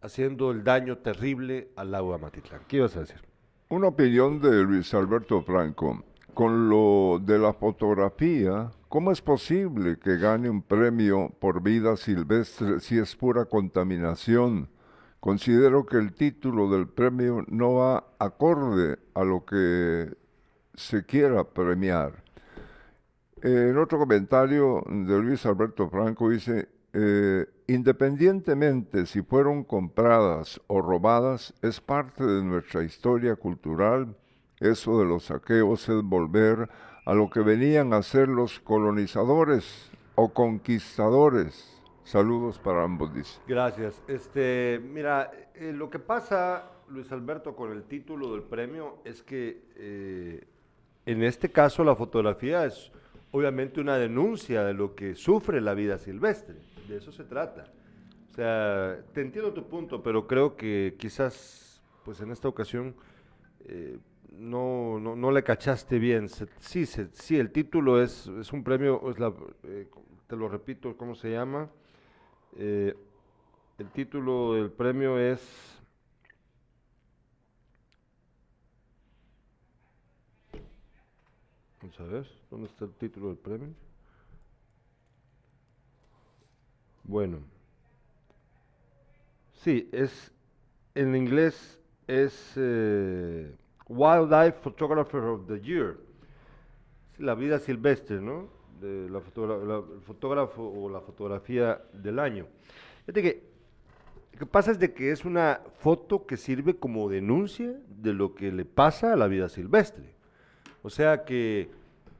[0.00, 2.62] haciendo el daño terrible al agua Matitlán.
[2.68, 3.27] ¿Qué ibas a decir?
[3.70, 6.02] Una opinión de Luis Alberto Franco.
[6.32, 12.80] Con lo de la fotografía, ¿cómo es posible que gane un premio por vida silvestre
[12.80, 14.70] si es pura contaminación?
[15.20, 20.16] Considero que el título del premio no va acorde a lo que
[20.72, 22.24] se quiera premiar.
[23.42, 31.54] En otro comentario de Luis Alberto Franco dice, eh, independientemente si fueron compradas o robadas,
[31.62, 34.16] es parte de nuestra historia cultural.
[34.58, 36.68] Eso de los saqueos es volver
[37.06, 41.78] a lo que venían a ser los colonizadores o conquistadores
[42.08, 43.38] Saludos para ambos, dice.
[43.46, 44.02] Gracias.
[44.08, 49.64] Este, mira, eh, lo que pasa, Luis Alberto, con el título del premio es que
[49.76, 50.46] eh,
[51.04, 52.90] en este caso la fotografía es
[53.30, 56.56] obviamente una denuncia de lo que sufre la vida silvestre.
[56.88, 57.66] De eso se trata.
[58.30, 62.94] O sea, te entiendo tu punto, pero creo que quizás, pues en esta ocasión,
[63.66, 63.98] eh,
[64.30, 66.28] no, no, le cachaste bien.
[66.60, 69.32] sí, sí, el título es, es un premio, es la,
[70.26, 71.68] te lo repito, ¿cómo se llama?
[72.56, 72.94] Eh,
[73.78, 75.68] el título del premio es
[82.04, 83.87] ver, ¿dónde está el título del premio?
[87.08, 87.38] Bueno,
[89.54, 90.30] sí, es
[90.94, 93.50] en inglés es eh,
[93.88, 95.96] Wildlife Photographer of the Year,
[97.16, 98.50] la vida silvestre, ¿no?
[98.78, 102.46] de la, el fotógrafo o la fotografía del año.
[103.06, 103.48] Fíjate que
[104.34, 108.34] lo que pasa es de que es una foto que sirve como denuncia de lo
[108.34, 110.14] que le pasa a la vida silvestre.
[110.82, 111.70] O sea que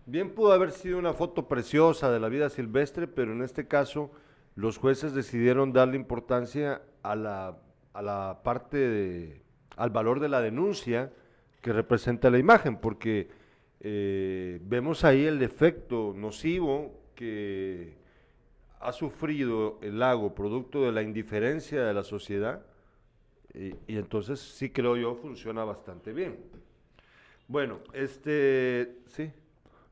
[0.07, 4.11] bien pudo haber sido una foto preciosa de la vida silvestre, pero en este caso
[4.59, 7.59] los jueces decidieron darle importancia a la,
[7.93, 9.43] a la parte de,
[9.77, 11.13] al valor de la denuncia
[11.61, 13.29] que representa la imagen, porque
[13.79, 17.99] eh, vemos ahí el efecto nocivo que
[18.81, 22.67] ha sufrido el lago producto de la indiferencia de la sociedad
[23.55, 26.37] y, entonces sí creo yo funciona bastante bien.
[27.47, 29.31] Bueno, este, sí.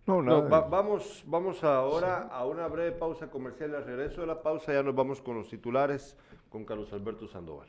[0.06, 3.74] No, vamos, vamos ahora a una breve pausa comercial.
[3.74, 6.16] Al regreso de la pausa ya nos vamos con los titulares
[6.48, 7.68] con Carlos Alberto Sandoval.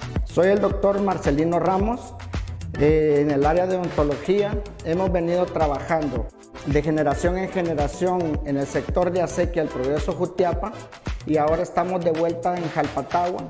[0.33, 2.15] Soy el doctor Marcelino Ramos.
[2.79, 6.25] En el área de odontología hemos venido trabajando
[6.67, 10.71] de generación en generación en el sector de acequia el progreso Jutiapa
[11.25, 13.43] y ahora estamos de vuelta en Jalpatagua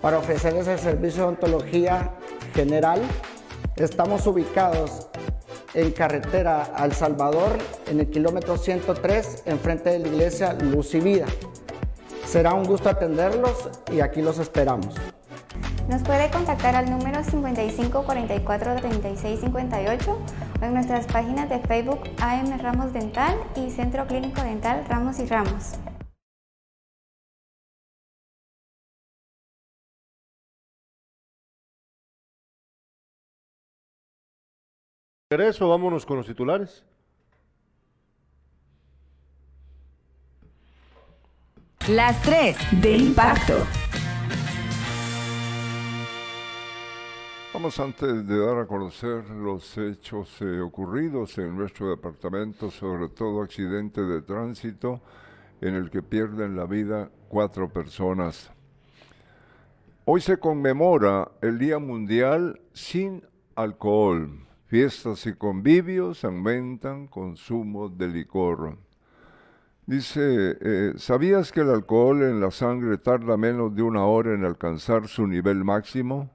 [0.00, 2.10] para ofrecer ese servicio de odontología
[2.52, 3.00] general.
[3.76, 5.06] Estamos ubicados
[5.72, 7.52] en carretera al Salvador,
[7.86, 11.26] en el kilómetro 103, enfrente de la iglesia Luz y Vida.
[12.26, 14.96] Será un gusto atenderlos y aquí los esperamos.
[15.88, 20.18] Nos puede contactar al número 55 44 36 58
[20.60, 25.26] o en nuestras páginas de Facebook AM Ramos Dental y Centro Clínico Dental Ramos y
[25.26, 25.74] Ramos.
[35.30, 36.84] Regreso, vámonos con los titulares.
[41.88, 43.66] Las 3 de impacto.
[47.64, 54.02] Antes de dar a conocer los hechos eh, ocurridos en nuestro departamento, sobre todo accidente
[54.02, 55.00] de tránsito
[55.62, 58.50] en el que pierden la vida cuatro personas.
[60.04, 63.24] Hoy se conmemora el Día Mundial sin
[63.56, 64.46] Alcohol.
[64.66, 68.76] Fiestas y convivios aumentan consumo de licor.
[69.86, 74.44] Dice, eh, ¿sabías que el alcohol en la sangre tarda menos de una hora en
[74.44, 76.33] alcanzar su nivel máximo?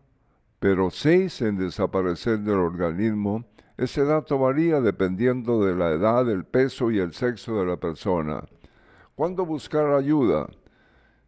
[0.60, 3.46] Pero seis en desaparecer del organismo.
[3.78, 8.44] Ese dato varía dependiendo de la edad, el peso y el sexo de la persona.
[9.16, 10.50] ¿Cuándo buscar ayuda?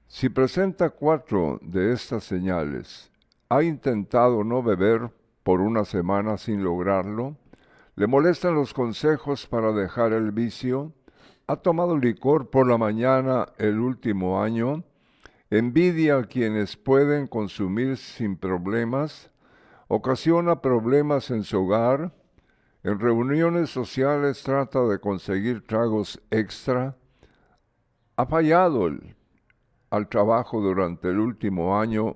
[0.07, 3.09] Si presenta cuatro de estas señales,
[3.47, 5.09] ha intentado no beber
[5.43, 7.37] por una semana sin lograrlo,
[7.95, 10.93] le molestan los consejos para dejar el vicio,
[11.47, 14.83] ha tomado licor por la mañana el último año,
[15.51, 19.29] envidia a quienes pueden consumir sin problemas,
[19.89, 22.13] ocasiona problemas en su hogar,
[22.83, 26.95] en reuniones sociales trata de conseguir tragos extra,
[28.15, 28.89] ha fallado
[29.89, 32.15] al trabajo durante el último año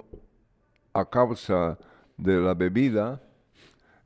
[0.94, 1.78] a causa
[2.16, 3.22] de la bebida.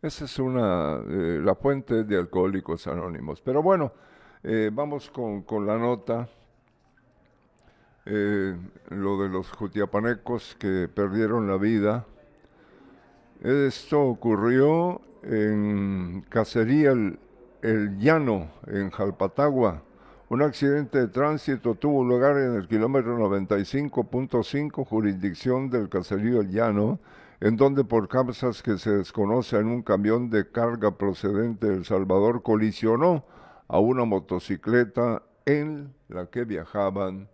[0.01, 3.41] Esa es una, eh, la fuente de Alcohólicos Anónimos.
[3.41, 3.93] Pero bueno,
[4.41, 6.27] eh, vamos con, con, la nota.
[8.05, 8.55] Eh,
[8.89, 12.05] lo de los jutiapanecos que perdieron la vida.
[13.41, 19.83] Esto ocurrió en Cacería el, Llano, en Jalpatagua.
[20.29, 26.99] Un accidente de tránsito tuvo lugar en el kilómetro 95.5, jurisdicción del Caserío El Llano,
[27.41, 32.43] en donde por causas que se desconocen un camión de carga procedente de El Salvador
[32.43, 33.25] colisionó
[33.67, 37.29] a una motocicleta en la que viajaban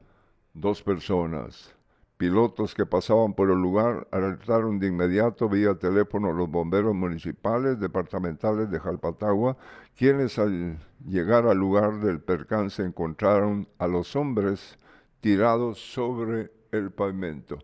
[0.56, 1.76] dos personas.
[2.18, 7.78] Pilotos que pasaban por el lugar alertaron de inmediato vía teléfono a los bomberos municipales
[7.78, 9.58] departamentales de Jalpatagua,
[9.98, 14.78] quienes al llegar al lugar del percance encontraron a los hombres
[15.20, 17.60] tirados sobre el pavimento.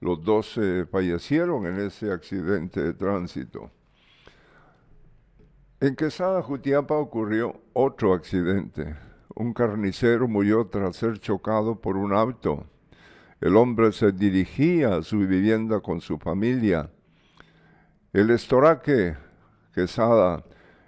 [0.00, 0.58] Los dos
[0.90, 3.70] fallecieron en ese accidente de tránsito.
[5.80, 8.94] En Quesada, Jutiapa, ocurrió otro accidente.
[9.34, 12.66] Un carnicero murió tras ser chocado por un auto.
[13.40, 16.90] El hombre se dirigía a su vivienda con su familia.
[18.12, 19.16] El Estoraque,
[19.74, 20.44] Quesada,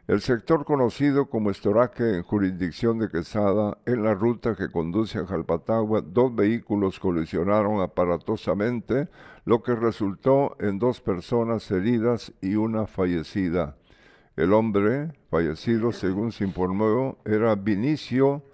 [0.09, 5.27] el sector conocido como Estoraque en jurisdicción de Quesada, en la ruta que conduce a
[5.27, 9.09] Jalpatagua, dos vehículos colisionaron aparatosamente,
[9.45, 13.78] lo que resultó en dos personas heridas y una fallecida.
[14.39, 18.45] El hombre fallecido, según se informó, era Vinicio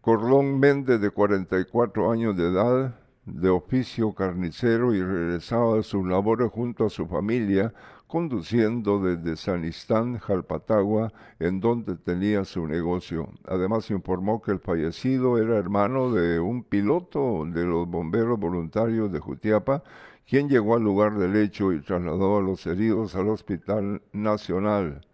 [0.00, 6.50] Cordón Méndez, de 44 años de edad, de oficio carnicero y regresaba a sus labores
[6.50, 7.74] junto a su familia,
[8.06, 13.28] conduciendo desde Sanistán, Jalpatagua, en donde tenía su negocio.
[13.46, 19.20] Además informó que el fallecido era hermano de un piloto de los bomberos voluntarios de
[19.20, 19.82] Jutiapa,
[20.26, 25.06] quien llegó al lugar del hecho y trasladó a los heridos al Hospital Nacional.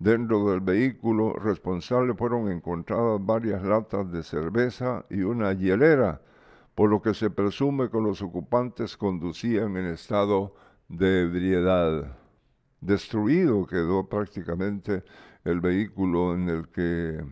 [0.00, 6.20] Dentro del vehículo responsable fueron encontradas varias latas de cerveza y una hielera,
[6.74, 10.54] por lo que se presume que los ocupantes conducían en estado
[10.88, 12.16] de ebriedad.
[12.80, 15.02] Destruido quedó prácticamente
[15.44, 17.24] el vehículo en el que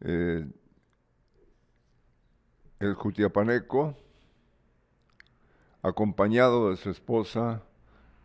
[0.00, 0.46] eh,
[2.80, 3.96] el Jutiapaneco,
[5.82, 7.62] acompañado de su esposa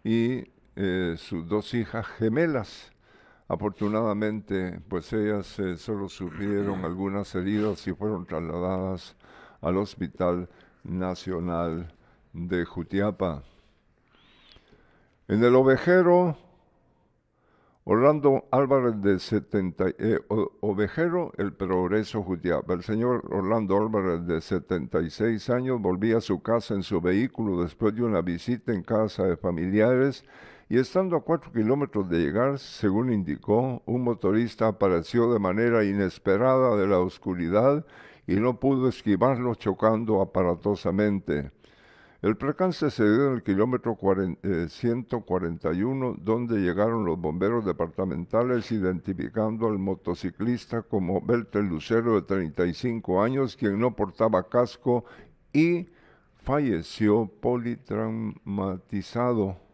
[0.03, 0.45] y
[0.75, 2.91] eh, sus dos hijas gemelas.
[3.47, 9.15] Afortunadamente, pues ellas eh, solo sufrieron algunas heridas y fueron trasladadas
[9.61, 10.49] al Hospital
[10.83, 11.93] Nacional
[12.33, 13.43] de Jutiapa.
[15.27, 16.37] En el ovejero,
[17.89, 20.19] Orlando Álvarez de 70, eh,
[20.59, 22.73] ovejero, el progreso Jutiapa.
[22.73, 27.95] El señor Orlando Álvarez de 76 años volvía a su casa en su vehículo después
[27.95, 30.25] de una visita en casa de familiares
[30.67, 36.75] y estando a cuatro kilómetros de llegar, según indicó, un motorista apareció de manera inesperada
[36.75, 37.85] de la oscuridad
[38.27, 41.51] y no pudo esquivarlo chocando aparatosamente.
[42.23, 49.67] El percance se dio en el kilómetro 141, eh, donde llegaron los bomberos departamentales identificando
[49.67, 55.05] al motociclista como Belter Lucero de 35 años, quien no portaba casco
[55.53, 55.89] y
[56.37, 59.66] falleció politraumatizado.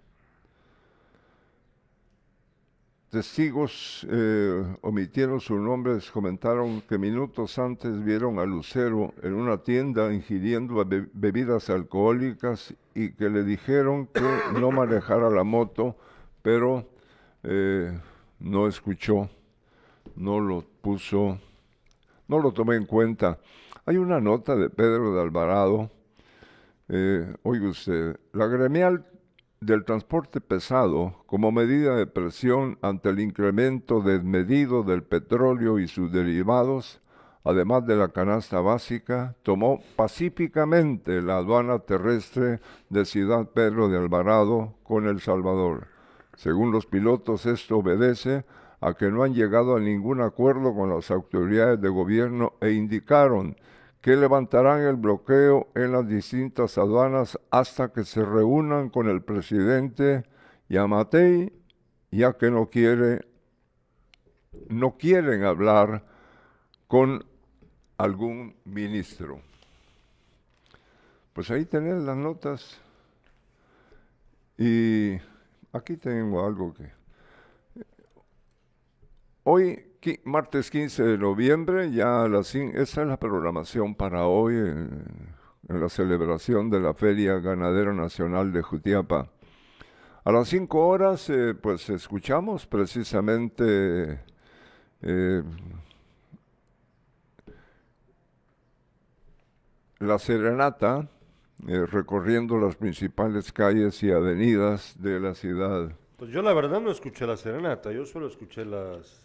[3.14, 10.11] Testigos eh, omitieron sus nombres, comentaron que minutos antes vieron a Lucero en una tienda
[10.11, 10.84] ingiriendo
[11.14, 15.95] bebidas alcohólicas y que le dijeron que no manejara la moto,
[16.41, 16.89] pero
[17.43, 17.95] eh,
[18.39, 19.30] no escuchó,
[20.16, 21.38] no lo puso,
[22.28, 23.38] no lo tomé en cuenta.
[23.86, 25.91] Hay una nota de Pedro de Alvarado,
[26.89, 29.05] eh, usted, la gremial
[29.66, 36.11] del transporte pesado como medida de presión ante el incremento desmedido del petróleo y sus
[36.11, 37.01] derivados,
[37.43, 42.59] además de la canasta básica, tomó pacíficamente la aduana terrestre
[42.89, 45.88] de Ciudad Pedro de Alvarado con El Salvador.
[46.36, 48.45] Según los pilotos, esto obedece
[48.82, 53.55] a que no han llegado a ningún acuerdo con las autoridades de gobierno e indicaron
[54.04, 60.26] que levantarán el bloqueo en las distintas aduanas hasta que se reúnan con el presidente
[60.68, 61.54] Yamatei,
[62.12, 63.26] ya que no quiere,
[64.68, 66.06] no quieren hablar
[66.89, 67.26] con
[67.97, 69.39] algún ministro.
[71.32, 72.82] Pues ahí tenés las notas.
[74.58, 75.14] Y
[75.72, 76.91] aquí tengo algo que...
[79.45, 79.92] Hoy
[80.24, 85.06] martes 15 de noviembre, ya a las esa es la programación para hoy en,
[85.68, 89.30] la celebración de la Feria Ganadera Nacional de Jutiapa.
[90.26, 94.20] A las 5 horas, eh, pues escuchamos precisamente
[95.01, 95.43] eh,
[99.99, 101.10] la serenata
[101.68, 105.91] eh, recorriendo las principales calles y avenidas de la ciudad.
[106.18, 109.24] Pues yo la verdad no escuché la serenata, yo solo escuché las,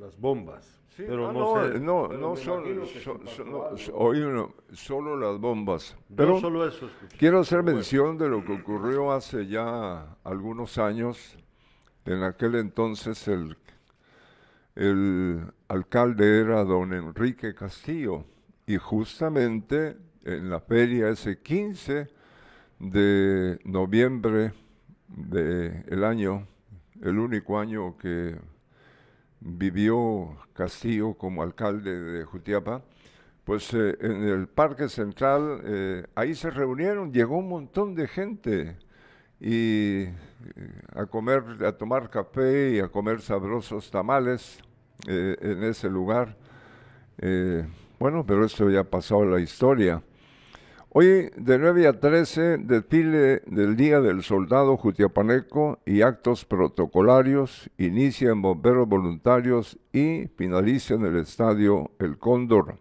[0.00, 0.80] las bombas.
[0.96, 2.36] pero ah, no, no, no, no
[4.72, 5.96] solo las bombas.
[6.16, 6.88] Pero solo eso
[7.18, 11.36] quiero hacer mención de lo que ocurrió hace ya algunos años.
[12.06, 13.56] En aquel entonces el,
[14.74, 18.24] el alcalde era don Enrique Castillo
[18.66, 22.08] y justamente en la feria ese 15
[22.78, 24.54] de noviembre
[25.08, 26.46] del año,
[27.02, 28.36] el único año que
[29.40, 32.82] vivió Castillo como alcalde de Jutiapa,
[33.44, 38.76] pues eh, en el Parque Central, eh, ahí se reunieron, llegó un montón de gente
[39.40, 40.14] y eh,
[40.94, 44.60] a comer, a tomar café y a comer sabrosos tamales
[45.06, 46.36] en ese lugar.
[47.98, 50.02] bueno, pero esto ya pasó a la historia.
[50.92, 58.30] Hoy de 9 a 13, desfile del Día del Soldado Jutiapaneco y actos protocolarios, inicia
[58.30, 62.80] en bomberos voluntarios y finaliza en el estadio El Cóndor.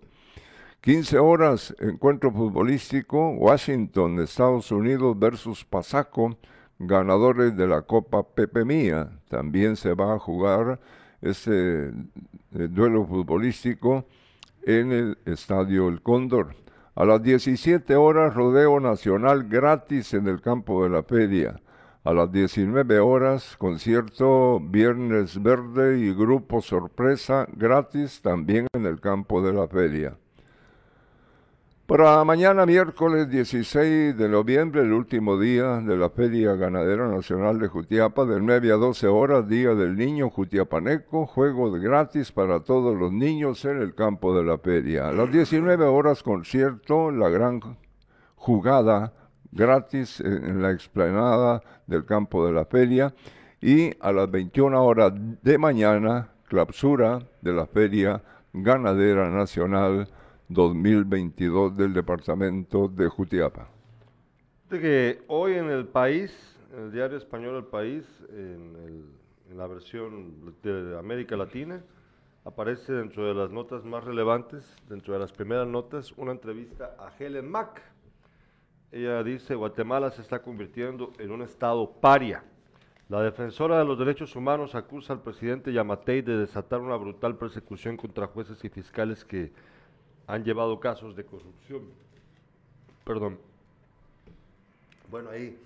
[0.82, 6.36] 15 horas, encuentro futbolístico, Washington, Estados Unidos versus Pasaco,
[6.80, 9.08] ganadores de la Copa Pepe Mía.
[9.28, 10.80] También se va a jugar
[11.22, 14.04] ese eh, duelo futbolístico
[14.64, 16.56] en el estadio El Cóndor.
[17.00, 21.62] A las 17 horas, rodeo nacional gratis en el campo de la feria.
[22.04, 29.42] A las 19 horas, concierto Viernes Verde y grupo sorpresa gratis también en el campo
[29.42, 30.18] de la feria.
[31.90, 37.68] Para mañana miércoles 16 de noviembre, el último día de la Feria Ganadera Nacional de
[37.68, 43.12] Jutiapa, de 9 a 12 horas, Día del Niño Jutiapaneco, juego gratis para todos los
[43.12, 45.08] niños en el campo de la feria.
[45.08, 47.60] A las 19 horas, concierto, la gran
[48.36, 49.12] jugada
[49.52, 53.16] gratis en, en la explanada del campo de la feria
[53.62, 55.12] y a las 21 horas
[55.42, 58.22] de mañana, clausura de la Feria
[58.54, 60.08] Ganadera Nacional
[60.50, 63.68] 2022 del departamento de Jutiapa.
[64.68, 66.32] Fíjate que hoy en el país,
[66.74, 69.06] en el diario español El País, en, el-
[69.52, 71.82] en la versión de América Latina,
[72.46, 77.12] aparece dentro de las notas más relevantes, dentro de las primeras notas, una entrevista a
[77.18, 77.82] Helen Mack.
[78.92, 82.44] Ella dice, Guatemala se está convirtiendo en un estado paria.
[83.08, 87.98] La defensora de los derechos humanos acusa al presidente Yamatei de desatar una brutal persecución
[87.98, 89.52] contra jueces y fiscales que
[90.30, 91.90] han llevado casos de corrupción.
[93.04, 93.40] Perdón.
[95.10, 95.58] Bueno, ahí,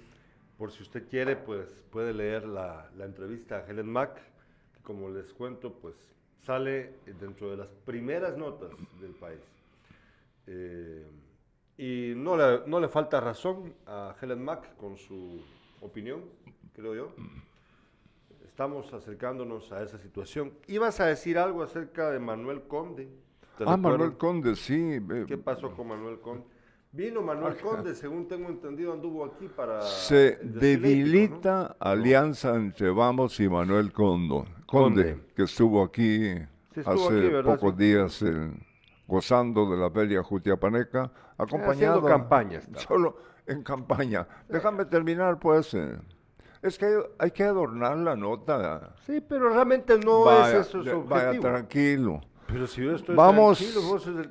[0.57, 4.16] por si usted quiere, pues puede leer la, entrevista a Helen Mack,
[4.74, 5.95] que como les cuento, pues
[6.45, 8.70] sale dentro de las primeras notas
[9.01, 9.41] del país.
[10.47, 11.05] Eh,
[11.78, 15.41] y no le, no le falta razón a Helen Mack con su
[15.82, 16.22] opinión,
[16.74, 17.14] creo yo.
[18.45, 20.53] Estamos acercándonos a esa situación.
[20.68, 23.23] Ibas a decir algo acerca de Manuel Conde.
[23.58, 23.78] ¿Te Ah?
[23.78, 24.97] Manuel Conde, sí.
[25.12, 26.45] eh, ¿Qué pasó con Manuel Conde?
[26.91, 29.82] Vino Manuel Conde, según tengo entendido, anduvo aquí para...
[29.82, 31.89] Se debilita ¿no?
[31.91, 35.20] alianza entre Vamos y Manuel Condo, Conde, Conde.
[35.36, 36.34] que estuvo aquí
[36.76, 37.84] estuvo hace aquí, pocos Sí.
[37.84, 38.64] días en-
[39.08, 42.80] gozando de la feria Jutiapaneca, acompañado haciendo campaña estaba.
[42.80, 44.28] solo en campaña.
[44.47, 45.74] Déjame terminar, pues.
[45.74, 45.97] eh.
[46.62, 46.86] Es que
[47.20, 48.93] hay que adornar la nota.
[49.06, 51.41] Sí, pero realmente no vaya, es eso su de- vaya objetivo.
[51.43, 52.22] tranquilo.
[52.54, 53.76] Pero si yo estoy Vamos.
[53.84, 54.30] vos el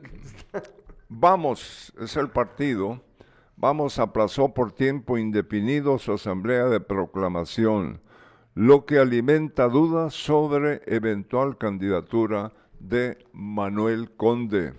[1.08, 3.02] Vamos, es el partido.
[3.56, 8.00] Vamos aplazó por tiempo indefinido su asamblea de proclamación,
[8.54, 14.72] lo que alimenta dudas sobre eventual candidatura de Manuel Conde.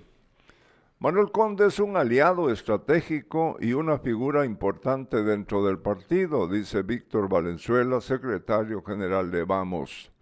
[0.99, 7.29] Manuel Conde es un aliado estratégico y una figura importante dentro del partido, dice Víctor
[7.29, 10.12] Valenzuela, secretario general de Vamos.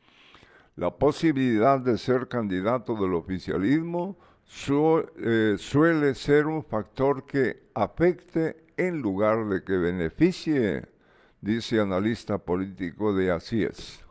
[0.76, 8.66] La posibilidad de ser candidato del oficialismo su- eh, suele ser un factor que afecte
[8.78, 10.86] en lugar de que beneficie,
[11.40, 14.04] dice analista político de Así es.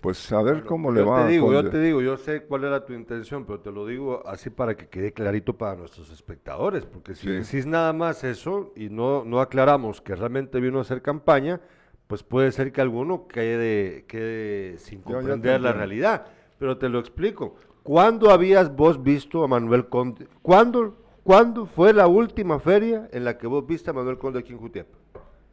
[0.00, 1.26] Pues a ver cómo le yo va.
[1.26, 4.22] te digo, yo te digo, yo sé cuál era tu intención, pero te lo digo
[4.26, 7.32] así para que quede clarito para nuestros espectadores, porque si Sí.
[7.32, 11.60] decís nada más eso y no, no aclaramos que realmente vino a hacer campaña,
[12.06, 16.26] pues puede ser que alguno quede, quede sin comprender la realidad.
[16.58, 17.56] Pero te lo explico.
[17.82, 20.26] ¿Cuándo habías vos visto a Manuel Conde?
[20.42, 24.52] ¿Cuándo, ¿Cuándo fue la última feria en la que vos viste a Manuel Conde aquí
[24.52, 24.96] en Jutiapa?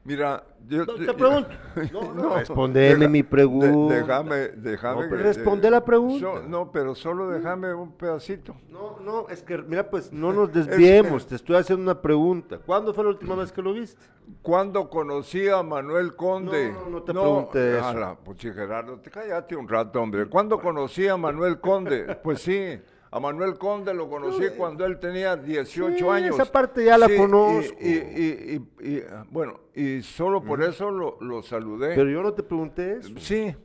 [0.05, 1.49] Mira, yo No, te pregunto.
[1.93, 3.95] No, no, respondeme deja- mi de- pregunta.
[3.95, 5.07] déjame, déjame.
[5.07, 6.19] No, responde la pregunta.
[6.19, 8.53] so- no, pero solo déjame un pedacito.
[8.69, 12.59] No, no, es que, mira, pues no nos desviemos, que- te estoy haciendo una pregunta.
[12.65, 14.01] ¿Cuándo fue la última vez que lo viste?
[14.41, 16.71] ¿Cuándo conocí a Manuel Conde?
[16.73, 17.85] No, no, no te pregunté eso.
[17.87, 20.25] ala, puchi, Gerardo, te cállate un rato, hombre.
[20.27, 22.19] ¿Cuándo conocí a Manuel Conde?
[22.21, 22.77] Pues sí,
[23.15, 26.33] a Manuel Conde lo conocí cuando él tenía 18 Sí, años.
[26.39, 27.75] esa parte ya la conozco.
[27.79, 31.93] Y, y- y- y, bueno, y solo por eso lo, lo saludé.
[31.93, 33.11] Pero yo no te pregunté eso.
[33.17, 33.55] sí.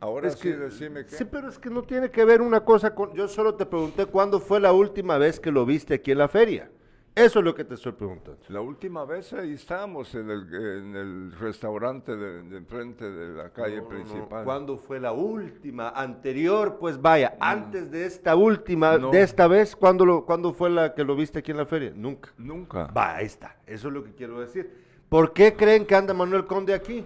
[0.00, 1.10] Ahora Es sí, que, decime qué.
[1.10, 3.12] sí, pero es que no tiene que ver una cosa con...
[3.14, 6.28] Yo solo te pregunté cuándo fue la última vez que lo viste aquí en la
[6.28, 6.70] feria.
[7.18, 8.38] Eso es lo que te estoy preguntando.
[8.48, 13.50] La última vez ahí estábamos en el, en el restaurante de, de enfrente de la
[13.52, 13.88] calle No, no, no.
[13.88, 14.44] principal.
[14.44, 15.88] ¿Cuándo fue la última?
[15.90, 19.10] Anterior, pues vaya, antes de esta última, No.
[19.10, 21.92] de esta vez, ¿cuándo, lo, ¿cuándo fue la que lo viste aquí en la feria?
[21.94, 22.30] Nunca.
[22.36, 22.84] Nunca.
[22.86, 23.56] Va, ahí está.
[23.66, 24.86] Eso es lo que quiero decir.
[25.08, 27.04] ¿Por qué creen que anda Manuel Conde aquí?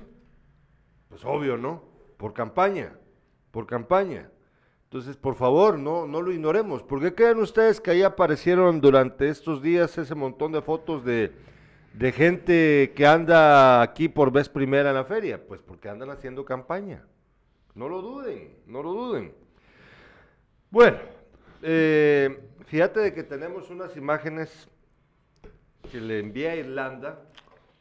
[1.08, 1.84] Pues obvio, ¿no?
[2.16, 2.98] Por campaña.
[3.50, 4.28] Por campaña.
[4.92, 6.82] Entonces, por favor, no, no lo ignoremos.
[6.82, 11.32] ¿Por qué creen ustedes que ahí aparecieron durante estos días ese montón de fotos de,
[11.94, 15.42] de gente que anda aquí por vez primera en la feria?
[15.46, 17.06] Pues porque andan haciendo campaña.
[17.74, 19.32] No lo duden, no lo duden.
[20.70, 20.98] Bueno,
[21.62, 24.68] eh, fíjate de que tenemos unas imágenes
[25.90, 27.18] que le envié a Irlanda,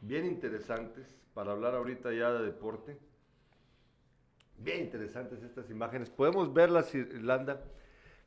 [0.00, 2.96] bien interesantes, para hablar ahorita ya de deporte.
[4.58, 6.10] Bien interesantes estas imágenes.
[6.10, 7.62] Podemos verlas, Ir- Irlanda.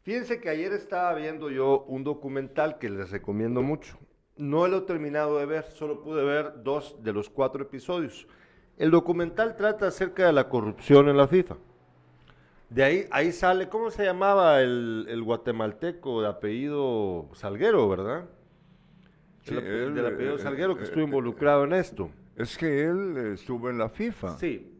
[0.03, 3.97] Fíjense que ayer estaba viendo yo un documental que les recomiendo mucho.
[4.37, 8.27] No lo he terminado de ver, solo pude ver dos de los cuatro episodios.
[8.77, 11.55] El documental trata acerca de la corrupción en la FIFA.
[12.69, 18.25] De ahí, ahí sale, ¿cómo se llamaba el, el guatemalteco de apellido Salguero, verdad?
[19.43, 22.09] Sí, El él, del apellido eh, Salguero que eh, estuvo eh, involucrado en esto.
[22.35, 24.37] Es que él estuvo en la FIFA.
[24.37, 24.74] Sí.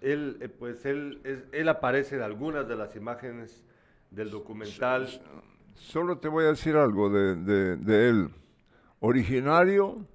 [0.00, 3.64] Él, eh, pues él, es- él aparece en algunas de las imágenes
[4.10, 5.08] del documental.
[5.74, 8.28] Solo te voy a decir algo de, de- de él.
[9.00, 10.06] Originario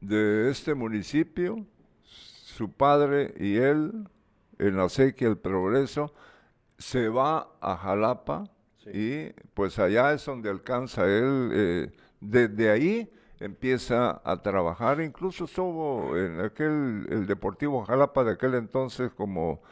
[0.00, 1.64] de este municipio,
[2.02, 4.08] su padre y él,
[4.58, 6.14] en la sequía El Progreso,
[6.78, 8.44] se va a Jalapa
[8.86, 13.10] y pues allá es donde alcanza él, eh, desde ahí
[13.40, 19.62] empieza a trabajar, incluso estuvo en aquel, el Deportivo Jalapa de aquel entonces como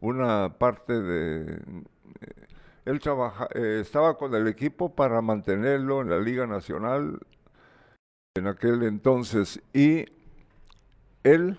[0.00, 1.54] una parte de...
[1.54, 2.46] eh,
[2.84, 7.18] él trabaja, eh, estaba con el equipo para mantenerlo en la Liga Nacional
[8.36, 10.06] en aquel entonces y
[11.24, 11.58] él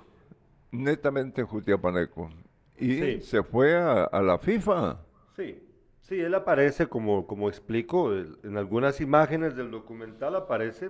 [0.72, 2.30] netamente jutiapaneco
[2.78, 3.22] y Sí.
[3.22, 4.98] se fue a, a la FIFA.
[5.36, 5.62] Sí,
[6.02, 10.90] sí, él aparece como, como explico, en algunas imágenes del documental aparece.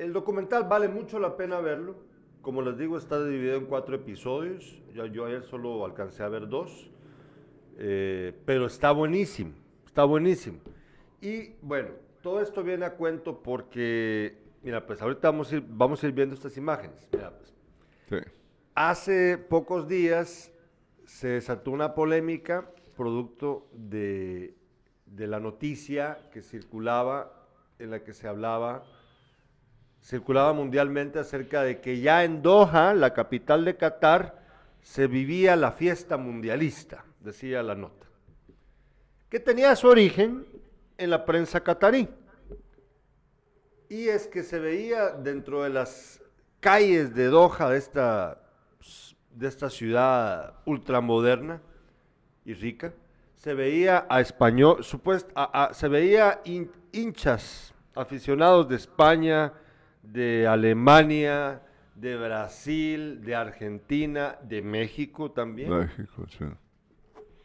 [0.00, 1.94] El documental vale mucho la pena verlo.
[2.40, 4.80] Como les digo, está dividido en cuatro episodios.
[4.94, 6.90] Ya, yo ayer solo alcancé a ver dos.
[7.76, 9.52] Eh, pero está buenísimo,
[9.84, 10.58] está buenísimo.
[11.20, 11.90] Y bueno,
[12.22, 16.14] todo esto viene a cuento porque, mira, pues ahorita vamos a ir, vamos a ir
[16.14, 17.06] viendo estas imágenes.
[17.12, 17.52] Mira, pues,
[18.08, 18.30] Sí.
[18.74, 20.50] Hace pocos días
[21.04, 24.54] se desató una polémica producto de,
[25.04, 27.48] de la noticia que circulaba,
[27.78, 28.82] en la que se hablaba,
[30.02, 34.40] circulaba mundialmente acerca de que ya en Doha, la capital de Qatar,
[34.82, 38.06] se vivía la fiesta mundialista, decía la nota,
[39.28, 40.46] que tenía su origen
[40.96, 42.08] en la prensa catarí.
[43.88, 46.22] Y es que se veía dentro de las
[46.60, 48.40] calles de Doha, de esta,
[49.34, 51.60] de esta ciudad ultramoderna
[52.44, 52.92] y rica,
[53.34, 59.52] se veía a español, supuest- a- se veía hin- hinchas, aficionados de España,
[60.02, 61.62] de Alemania,
[61.94, 65.70] de Brasil, de Argentina, de México también.
[65.70, 66.44] México, sí.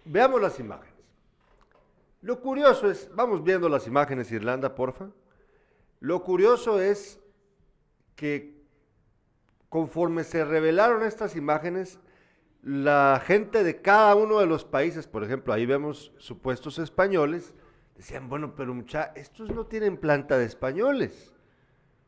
[0.05, 0.93] Veamos las imágenes.
[2.21, 5.09] Lo curioso es, vamos viendo las imágenes, Irlanda, porfa.
[5.99, 7.19] Lo curioso es
[8.15, 8.63] que
[9.69, 11.99] conforme se revelaron estas imágenes,
[12.63, 17.53] la gente de cada uno de los países, por ejemplo, ahí vemos supuestos españoles,
[17.95, 21.34] decían, bueno, pero mucha, estos no tienen planta de españoles.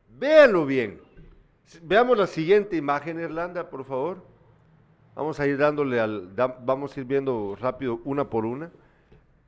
[0.08, 1.00] Véanlo bien.
[1.82, 4.22] Veamos la siguiente imagen, Irlanda, por favor.
[5.14, 6.28] Vamos a ir dándole al,
[6.64, 8.70] vamos a ir viendo rápido una por una.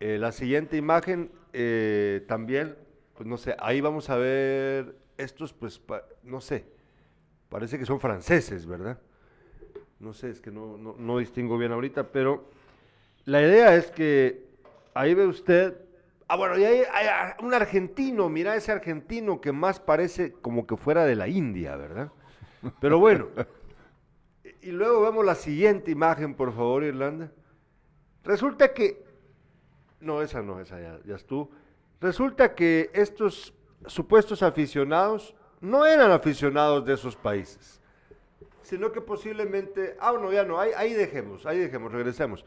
[0.00, 2.76] Eh, la siguiente imagen eh, también,
[3.14, 5.80] pues no sé, ahí vamos a ver estos, pues
[6.22, 6.64] no sé,
[7.48, 8.98] parece que son franceses, ¿verdad?
[9.98, 12.44] No sé, es que no, no, no distingo bien ahorita, pero
[13.26, 14.44] la idea es que
[14.94, 15.76] ahí ve usted,
[16.30, 20.76] ah bueno, y hay ah, un argentino, mira ese argentino que más parece como que
[20.76, 22.12] fuera de la India, ¿verdad?
[22.80, 23.26] Pero bueno,
[24.62, 27.32] y luego vemos la siguiente imagen, por favor, Irlanda.
[28.22, 29.02] Resulta que,
[29.98, 31.50] no, esa no, esa ya, ya estuvo.
[32.00, 33.52] Resulta que estos
[33.86, 37.80] supuestos aficionados no eran aficionados de esos países,
[38.62, 42.44] sino que posiblemente, ah, no, ya no, ahí, ahí dejemos, ahí dejemos, regresemos.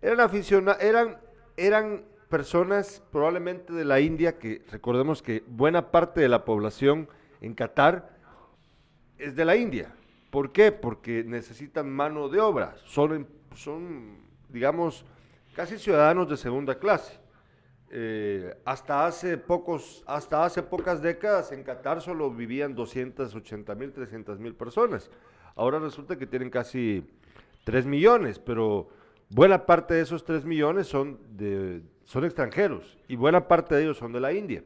[0.00, 1.20] Eran aficionados, eran,
[1.58, 7.08] eran personas probablemente de la India, que recordemos que buena parte de la población
[7.40, 8.16] en Qatar
[9.18, 9.94] es de la India.
[10.30, 10.72] ¿Por qué?
[10.72, 12.74] Porque necesitan mano de obra.
[12.84, 14.18] Son, em- son
[14.48, 15.04] digamos,
[15.54, 17.18] casi ciudadanos de segunda clase.
[17.90, 24.38] Eh, hasta, hace pocos, hasta hace pocas décadas en Qatar solo vivían 280 mil, 300
[24.40, 25.10] mil personas.
[25.54, 27.06] Ahora resulta que tienen casi
[27.64, 28.88] 3 millones, pero
[29.30, 33.98] buena parte de esos 3 millones son, de, son extranjeros y buena parte de ellos
[33.98, 34.64] son de la India.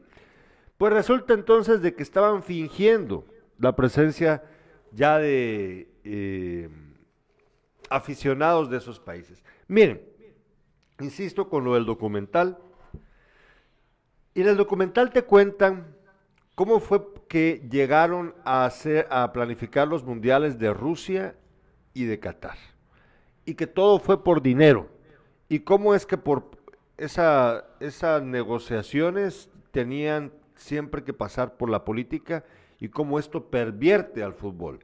[0.78, 3.24] Pues resulta entonces de que estaban fingiendo
[3.59, 4.45] la presencia
[4.93, 6.68] ya de eh,
[7.88, 9.43] aficionados de esos países.
[9.68, 10.03] Miren,
[11.01, 12.59] insisto con lo del documental.
[14.34, 15.97] Y en el documental te cuentan
[16.55, 18.70] cómo fue que llegaron a,
[19.11, 21.36] a planificar los mundiales de Rusia
[21.95, 22.57] y de Qatar.
[23.45, 24.88] Y que todo fue por dinero.
[25.49, 26.60] Y cómo es que por
[27.05, 32.45] esa, esas negociaciones tenían siempre que pasar por la política
[32.79, 34.81] y cómo esto pervierte al fútbol.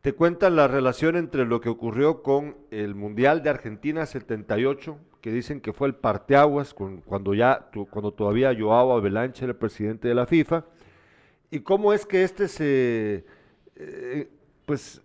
[0.00, 5.30] Te cuentan la relación entre lo que ocurrió con el Mundial de Argentina 78, que
[5.30, 10.08] dicen que fue el parteaguas con- cuando ya cuando todavía Joao Avalanche era el presidente
[10.08, 10.64] de la FIFA,
[11.50, 13.24] y cómo es que este se
[13.76, 14.30] eh,
[14.64, 15.02] pues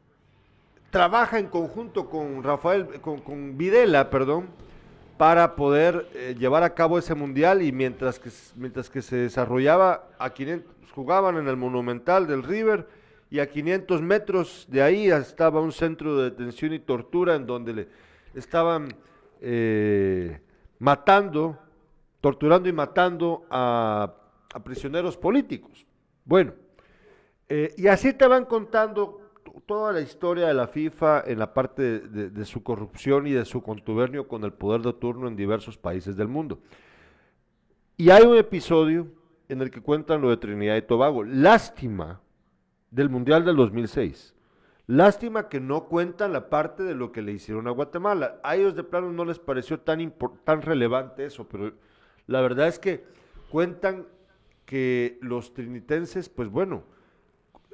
[0.91, 4.47] trabaja en conjunto con Rafael con, con Videla, perdón,
[5.17, 10.09] para poder eh, llevar a cabo ese mundial y mientras que, mientras que se desarrollaba
[10.19, 12.87] a 500, jugaban en el Monumental del River
[13.29, 17.73] y a 500 metros de ahí estaba un centro de detención y tortura en donde
[17.73, 17.87] le
[18.33, 18.95] estaban
[19.41, 20.39] eh,
[20.79, 21.57] matando,
[22.21, 24.13] torturando y matando a,
[24.53, 25.85] a prisioneros políticos.
[26.23, 26.53] Bueno,
[27.47, 29.21] Eh, y así te van contando
[29.65, 33.61] toda la historia de la FIFA en la parte de, su corrupción y de su
[33.61, 36.59] contubernio con el poder de turno en diversos países del mundo.
[37.97, 39.07] Y hay un episodio
[39.47, 41.23] en el que cuentan lo de Trinidad y Tobago.
[41.23, 42.21] Lástima
[42.91, 44.33] del Mundial del 2006.
[44.87, 48.39] Lástima que no cuentan la parte de lo que le hicieron a Guatemala.
[48.43, 51.73] A ellos de plano no les pareció tan, tan relevante eso, pero
[52.27, 53.03] la verdad es que
[53.49, 54.05] cuentan
[54.65, 56.83] que los trinitenses, pues bueno,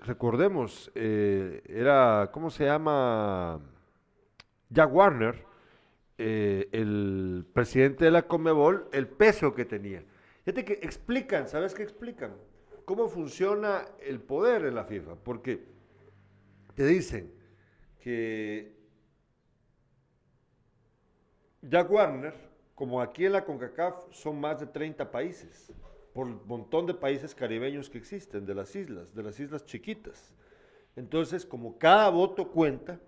[0.01, 3.61] recordemos, eh, era, ¿cómo se llama?
[4.69, 5.45] Jack Warner,
[6.17, 10.03] eh, el presidente de la Comebol, el peso que tenía.
[10.43, 12.33] Fíjate que explican, ¿sabes qué explican?
[12.85, 15.63] Cómo funciona el poder en la FIFA, porque
[16.73, 17.33] te dicen
[17.99, 18.75] que
[21.61, 22.33] Jack Warner,
[22.73, 25.71] como aquí en la CONCACAF son más de 30 países,
[26.13, 30.33] por el montón de países caribeños que existen, de las islas, de las islas chiquitas.
[30.95, 32.99] Entonces, como cada voto cuenta,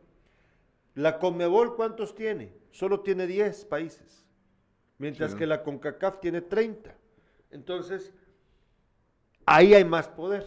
[0.96, 2.54] la Conmebol, ¿cuántos tiene?
[2.72, 4.26] Solo tiene 10 países,
[4.98, 6.96] mientras que la CONCACAF tiene 30.
[7.52, 8.14] Entonces,
[9.46, 10.46] ahí hay más poder.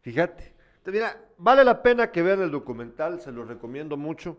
[0.00, 0.52] Fíjate.
[0.86, 4.36] mira, vale la pena que vean el documental, se lo recomiendo mucho,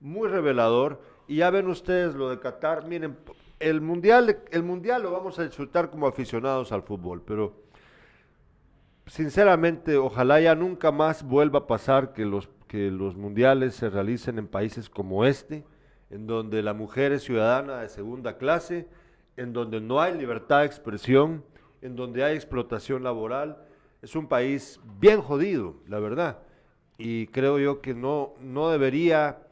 [0.00, 1.00] muy revelador.
[1.26, 3.16] Y ya ven ustedes lo de Qatar, miren,
[3.60, 7.64] el mundial, el mundial lo vamos a disfrutar como aficionados al fútbol, pero
[9.06, 14.38] sinceramente, ojalá ya nunca más vuelva a pasar que los, que los mundiales se realicen
[14.38, 15.64] en países como este,
[16.10, 18.88] en donde la mujer es ciudadana de segunda clase,
[19.36, 21.44] en donde no hay libertad de expresión,
[21.82, 23.58] en donde hay explotación laboral.
[24.02, 26.38] Es un país bien jodido, la verdad.
[26.96, 29.47] Y creo yo que no, no debería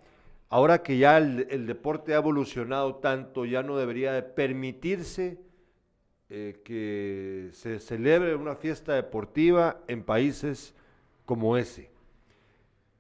[0.49, 5.39] ahora que ya el, deporte ha evolucionado tanto, ya no debería de permitirse
[6.29, 10.75] eh, que se celebre una fiesta deportiva en países
[11.25, 11.91] como ese.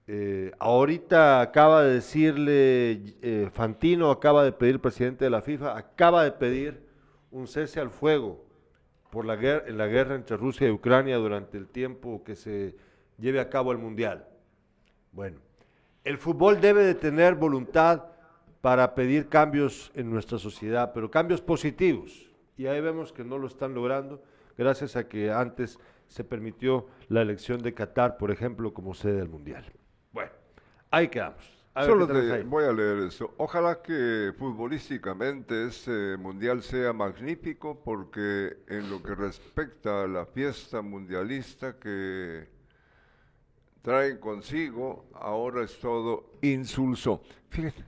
[0.09, 6.23] Eh, ahorita acaba de decirle, eh, Fantino acaba de pedir, presidente de la FIFA, acaba
[6.23, 6.87] de pedir
[7.33, 8.45] un cese al fuego
[9.11, 12.77] por la guerra, la guerra entre Rusia y Ucrania durante el tiempo que se
[13.19, 14.29] lleve a cabo el Mundial.
[15.11, 15.41] Bueno,
[16.07, 18.05] el fútbol debe de tener voluntad
[18.61, 22.31] para pedir cambios en nuestra sociedad, pero cambios positivos.
[22.57, 24.23] Y ahí vemos que no lo están logrando,
[24.57, 29.29] gracias a que antes se permitió la elección de Qatar, por ejemplo, como sede del
[29.29, 29.65] Mundial.
[30.13, 30.31] Bueno,
[30.93, 31.53] ahí quedamos.
[31.75, 32.07] Solo
[32.47, 33.35] voy a leer eso.
[33.37, 40.83] Ojalá que futbolísticamente ese mundial sea magnífico porque en lo que respecta a la fiesta
[40.83, 42.56] mundialista que
[43.87, 47.22] traen consigo, ahora es todo insulso.
[47.51, 47.84] Fíjate,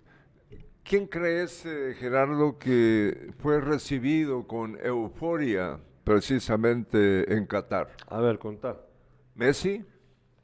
[0.84, 7.96] ¿quién crees, eh, Gerardo, que fue recibido con euforia precisamente en Qatar?
[8.06, 8.86] A ver, contar.
[9.34, 9.84] Messi.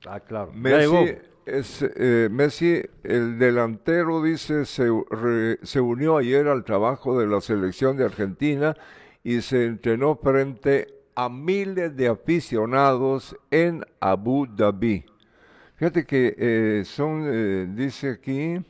[0.04, 0.50] Ah, claro.
[0.52, 4.88] Messi, es, eh, Messi, el delantero, dice, se,
[5.62, 8.76] se unió ayer al trabajo de la selección de Argentina
[9.22, 15.13] y se entrenó frente a miles de aficionados en Abu Dhabi.
[15.76, 18.64] Fíjate que eh, son, eh, dice aquí,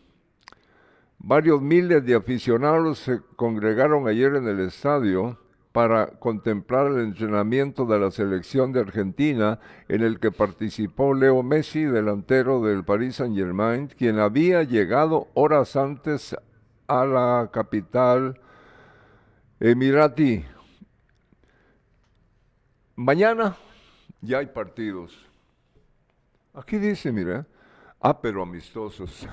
[1.18, 5.38] varios miles de aficionados se congregaron ayer en el estadio
[5.72, 11.84] para contemplar el entrenamiento de la selección de Argentina en el que participó Leo Messi,
[11.84, 16.34] delantero del Paris Saint-Germain, quien había llegado horas antes
[16.86, 18.40] a la capital
[19.60, 20.44] Emirati.
[22.96, 23.56] Mañana
[24.22, 25.33] ya hay partidos.
[26.54, 27.46] Aquí dice, mira,
[28.00, 29.26] ah, pero amistosos.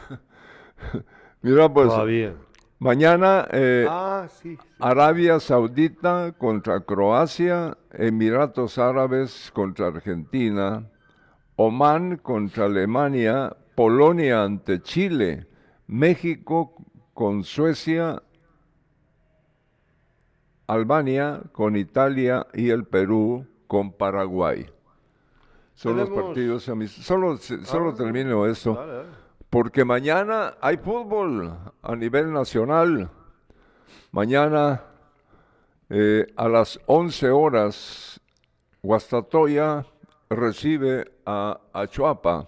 [1.42, 1.92] mira, pues.
[2.80, 4.28] Mañana eh, ah,
[4.80, 10.90] Arabia Saudita contra Croacia, Emiratos Árabes contra Argentina,
[11.58, 15.46] Oman contra Alemania, Polonia ante Chile,
[15.86, 16.74] México
[17.14, 18.24] con Suecia,
[20.66, 24.66] Albania con Italia y el Perú con Paraguay.
[25.82, 28.78] Son los partidos Solo, solo ah, termino eso.
[29.50, 33.10] Porque mañana hay fútbol a nivel nacional.
[34.12, 34.84] Mañana
[35.90, 38.22] eh, a las 11 horas,
[38.84, 39.88] Guastatoya
[40.30, 42.48] recibe a Achuapa.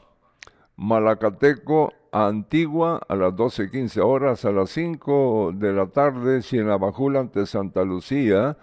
[0.75, 4.45] Malacateco a Antigua a las 12.15 horas.
[4.45, 8.57] A las 5 de la tarde, Cienabajul ante Santa Lucía.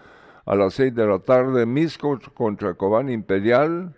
[0.47, 3.97] A las 6 de la tarde, Misco contra Cobán Imperial.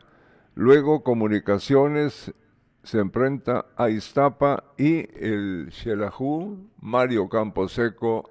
[0.54, 2.34] Luego Comunicaciones
[2.82, 8.28] se enfrenta a Iztapa y el Xelajú, Mario Camposeco,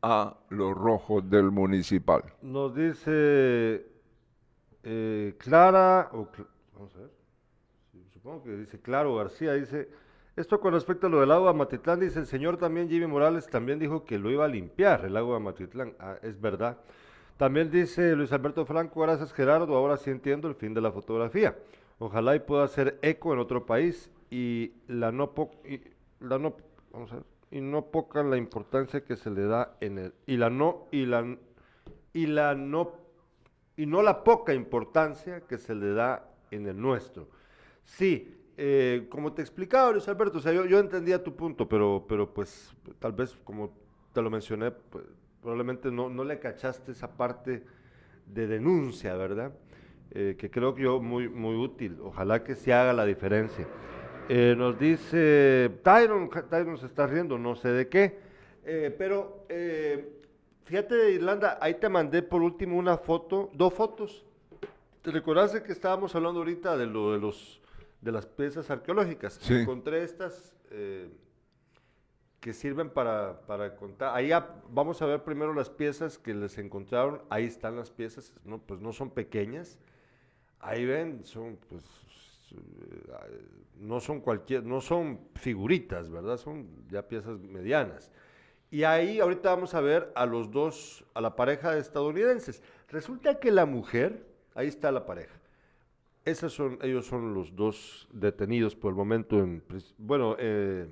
[0.00, 2.22] a los rojos del municipal.
[2.42, 3.86] Nos dice
[4.82, 7.10] eh, Clara, vamos a ver.
[8.12, 9.88] supongo que dice, claro, García dice,
[10.34, 13.46] esto con respecto a lo del lago de Amatitlán, dice el señor también, Jimmy Morales,
[13.48, 15.94] también dijo que lo iba a limpiar el de Amatitlán.
[16.00, 16.78] Ah, es verdad.
[17.36, 21.56] También dice Luis Alberto Franco, gracias Gerardo, ahora sí entiendo el fin de la fotografía.
[21.98, 25.80] Ojalá y pueda hacer eco en otro país y la no, po- y
[26.20, 26.54] la no
[26.92, 27.22] vamos a
[27.90, 31.36] poca la importancia que se le da en el y la no y la
[32.12, 32.92] y la no
[33.76, 37.28] y no la poca importancia que se le da en el nuestro.
[37.84, 42.04] Sí, eh, como te explicaba Luis Alberto, o sea, yo, yo entendía tu punto, pero,
[42.08, 43.72] pero pues tal vez como
[44.12, 45.04] te lo mencioné, pues,
[45.42, 47.64] probablemente no, no le cachaste esa parte
[48.26, 49.52] de denuncia, ¿verdad?
[50.12, 51.98] Eh, que creo que yo muy, muy útil.
[52.02, 53.66] Ojalá que se haga la diferencia.
[54.28, 58.18] Eh, nos dice Tyron, Tyron se está riendo, no sé de qué,
[58.64, 59.44] eh, pero
[60.64, 64.24] fíjate, Irlanda, ahí te mandé por último una foto, dos fotos.
[65.02, 67.60] ¿Te recordaste que estábamos hablando ahorita de lo de los
[68.00, 69.34] de las piezas arqueológicas?
[69.42, 69.54] Sí.
[69.54, 70.54] Encontré estas
[72.42, 74.14] que sirven para, para contar.
[74.16, 74.30] Ahí
[74.68, 77.22] vamos a ver primero las piezas que les encontraron.
[77.30, 79.78] Ahí están las piezas, no, pues no son pequeñas.
[80.58, 81.84] Ahí ven, son pues
[83.78, 86.36] no son cualquier, no son figuritas, ¿verdad?
[86.36, 88.10] Son ya piezas medianas.
[88.72, 92.60] Y ahí ahorita vamos a ver a los dos, a la pareja de estadounidenses.
[92.88, 95.38] Resulta que la mujer, ahí está la pareja.
[96.24, 99.38] Esos son, ellos son los dos detenidos por el momento.
[99.38, 99.62] En,
[99.98, 100.88] bueno, eh,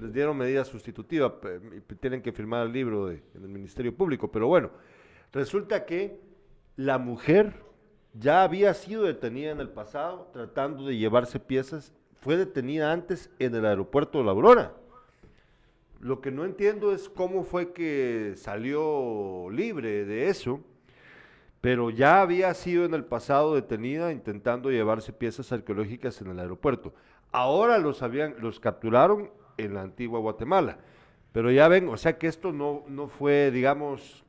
[0.00, 1.38] les dieron medida sustitutiva,
[2.00, 4.30] tienen que firmar el libro de- en el Ministerio Público.
[4.30, 4.70] Pero bueno,
[5.32, 6.18] resulta que
[6.76, 7.54] la mujer
[8.14, 11.92] ya había sido detenida en el pasado tratando de llevarse piezas.
[12.20, 14.74] Fue detenida antes en el aeropuerto de La Aurora.
[16.00, 20.60] Lo que no entiendo es cómo fue que salió libre de eso,
[21.60, 26.92] pero ya había sido en el pasado detenida intentando llevarse piezas arqueológicas en el aeropuerto.
[27.30, 30.78] Ahora los habían, los capturaron en la antigua Guatemala.
[31.32, 34.24] Pero ya ven, o sea que esto no, no fue, digamos,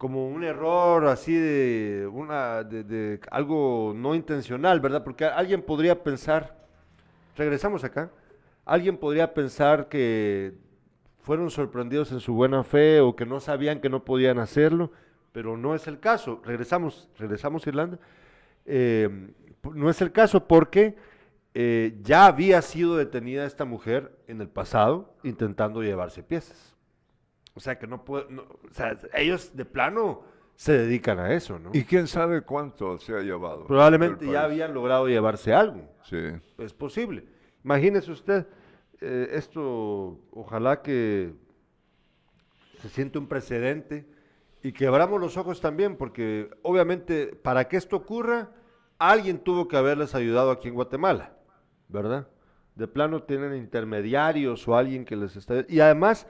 [0.00, 5.04] como un error así de una de, algo no intencional, ¿verdad?
[5.04, 6.56] Porque alguien podría pensar,
[7.36, 8.10] regresamos acá,
[8.64, 10.54] alguien podría pensar que
[11.20, 14.90] fueron sorprendidos en su buena fe o que no sabían que no podían hacerlo,
[15.32, 16.40] pero no es el caso.
[16.44, 17.98] Regresamos, regresamos a Irlanda.
[18.64, 19.32] Eh,
[19.74, 20.96] no es el caso porque
[21.54, 26.76] eh, ya había sido detenida esta mujer en el pasado intentando llevarse piezas.
[27.54, 30.22] O sea que no puede, no- o sea, ellos de plano
[30.54, 31.70] se dedican a eso, ¿no?
[31.72, 33.66] Y quién sabe cuánto se ha llevado.
[33.66, 35.88] Probablemente ya habían logrado llevarse algo.
[36.04, 36.18] Sí.
[36.58, 37.24] Es posible.
[37.64, 38.46] Imagínese usted,
[39.00, 41.32] eh, esto, ojalá que
[42.80, 44.06] se siente un precedente
[44.62, 48.50] y que abramos los ojos también, porque obviamente para que esto ocurra,
[48.98, 51.32] alguien tuvo que haberles ayudado aquí en Guatemala,
[51.90, 52.26] ¿verdad?
[52.74, 55.64] De plano tienen intermediarios o alguien que les está...
[55.68, 56.26] Y además,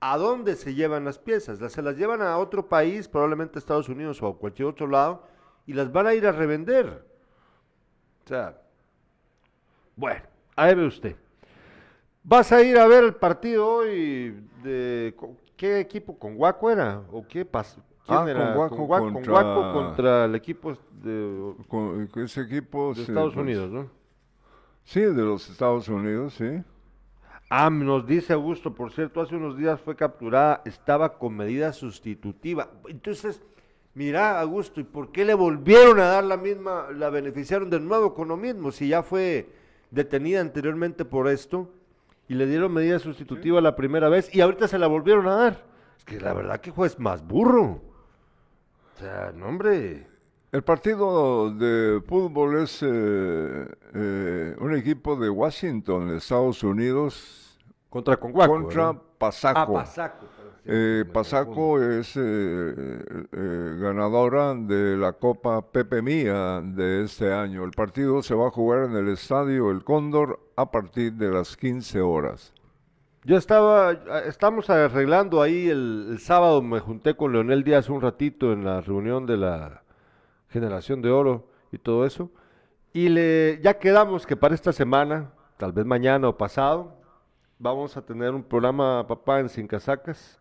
[0.00, 1.60] ¿a dónde se llevan las piezas?
[1.60, 4.86] Las, se las llevan a otro país, probablemente a Estados Unidos o a cualquier otro
[4.86, 5.24] lado,
[5.66, 7.04] y las van a ir a revender.
[8.24, 8.56] O sea,
[9.96, 10.22] bueno,
[10.56, 11.16] ahí ve usted.
[12.22, 15.14] ¿Vas a ir a ver el partido hoy de
[15.56, 16.18] qué equipo?
[16.18, 17.02] ¿Con Guaco era?
[17.10, 17.82] ¿O qué pasó?
[18.06, 18.54] ¿Quién Ah, con?
[18.54, 22.94] Guaco con, Guaco, con contra- Guaco contra el equipo de, Con, ese equipo.
[22.94, 23.99] de Estados pues, Unidos, ¿no?
[24.84, 26.62] Sí, de los Estados Unidos, sí.
[27.48, 32.70] Ah, nos dice Augusto, por cierto, hace unos días fue capturada, estaba con medida sustitutiva.
[32.88, 33.42] Entonces,
[33.94, 38.14] mira, Augusto, ¿y por qué le volvieron a dar la misma, la beneficiaron de nuevo
[38.14, 38.70] con lo mismo?
[38.70, 39.48] Si ya fue
[39.90, 41.68] detenida anteriormente por esto
[42.28, 45.64] y le dieron medida sustitutiva la primera vez y ahorita se la volvieron a dar.
[45.98, 47.82] Es que la verdad que juez más burro.
[48.94, 50.06] O sea, no, hombre.
[50.52, 57.56] El partido de fútbol es eh, eh, un equipo de Washington, de Estados Unidos,
[57.88, 58.52] Contra Conguaco.
[58.52, 59.02] contra ¿verdad?
[59.18, 59.78] Pasaco.
[59.78, 60.26] Ah, Pasaco.
[60.64, 67.64] Eh, Pasaco es eh, eh, ganadora de la Copa Pepe Mía de este año.
[67.64, 71.56] El partido se va a jugar en el Estadio El Cóndor a partir de las
[71.56, 72.52] 15 horas.
[73.24, 73.92] Yo estaba,
[74.26, 78.80] estamos arreglando ahí el, el sábado, me junté con Leonel Díaz un ratito en la
[78.80, 79.82] reunión de la
[80.50, 82.30] generación de oro y todo eso.
[82.92, 87.00] Y le, ya quedamos que para esta semana, tal vez mañana o pasado,
[87.58, 90.40] vamos a tener un programa, papá, en Sin Casacas,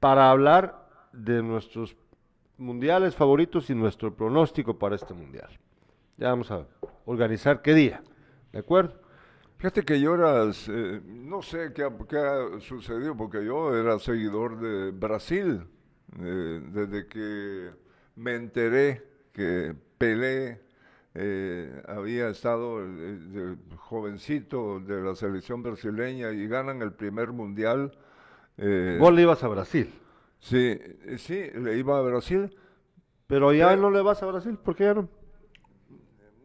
[0.00, 1.96] para hablar de nuestros
[2.56, 5.48] mundiales favoritos y nuestro pronóstico para este mundial.
[6.16, 6.66] Ya vamos a
[7.04, 8.02] organizar qué día,
[8.52, 8.94] ¿de acuerdo?
[9.58, 14.90] Fíjate que yo era, eh, no sé qué ha, sucedido, porque yo era seguidor de
[14.90, 15.66] Brasil,
[16.20, 17.70] eh, desde que
[18.16, 20.60] me enteré que Pelé
[21.14, 27.92] eh, había estado eh, jovencito de la selección brasileña y ganan el primer mundial.
[28.56, 29.92] eh, Vos le ibas a Brasil,
[30.38, 32.56] sí, eh, sí, le iba a Brasil.
[33.26, 35.08] pero ya Pero- no le vas a Brasil, ¿por qué ya no?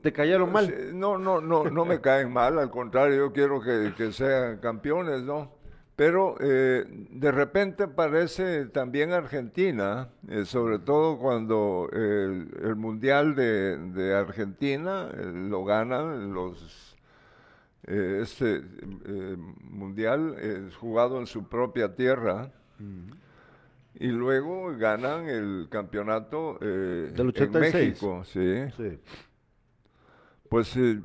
[0.02, 0.98] ¿Te cayeron mal?
[0.98, 5.24] No, no, no, no me caen mal, al contrario, yo quiero que, que sean campeones,
[5.24, 5.59] ¿no?
[6.00, 13.78] Pero eh, de repente parece también Argentina, eh, sobre todo cuando el, el Mundial de,
[13.78, 16.96] de Argentina eh, lo ganan los...
[17.84, 18.62] este
[19.62, 22.50] Mundial jugado en su propia tierra
[23.96, 27.74] y luego ganan el campeonato eh, Del en 86.
[27.74, 28.72] México, sí.
[28.78, 29.00] Sí.
[30.48, 30.98] Pues eh,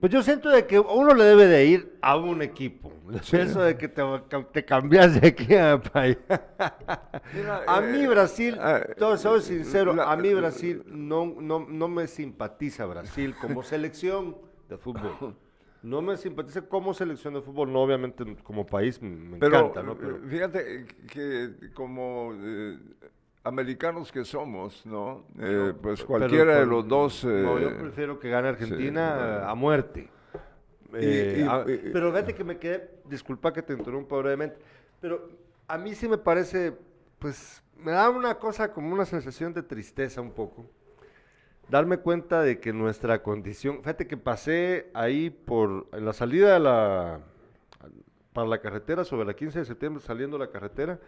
[0.00, 2.92] Pues yo siento de que uno le debe de ir a un equipo.
[3.32, 4.02] Eso de que te,
[4.52, 7.22] te cambias de aquí a allá.
[7.34, 11.66] Mira, A eh, mí Brasil, ah, todo, soy sincero, la- a mí Brasil no, no,
[11.68, 14.36] no me simpatiza Brasil como selección
[14.68, 15.36] de fútbol.
[15.80, 19.96] No me simpatiza como selección de fútbol, no obviamente como país me, pero, encanta, ¿no?
[19.96, 22.76] Pero, eh, fíjate que como eh,
[23.48, 25.24] americanos que somos, ¿no?
[25.38, 27.24] Eh, pues pero- cualquiera de los dos.
[27.24, 30.08] no, yo eh, prefiero que gane Argentina sí, a muerte.
[30.94, 34.58] Eh, y- a- y- pero fíjate que me quedé, disculpa que te interrumpa brevemente,
[35.00, 35.28] pero
[35.66, 36.74] a mí sí me parece,
[37.18, 40.66] pues, me da una cosa como una sensación de tristeza un poco.
[41.68, 46.60] Darme cuenta de que nuestra condición, fíjate que pasé ahí por, en la salida de
[46.60, 47.20] la,
[48.32, 50.98] para la carretera, sobre la 15 de septiembre, saliendo de la carretera,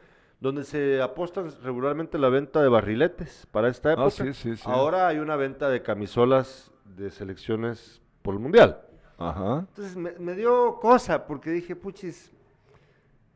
[0.41, 4.07] donde se apostan regularmente la venta de barriletes para esta época.
[4.07, 4.62] Ah, sí, sí, sí.
[4.64, 8.80] Ahora hay una venta de camisolas de selecciones por el Mundial.
[9.18, 9.66] Ajá.
[9.68, 12.32] Entonces me, me dio cosa porque dije, puchis,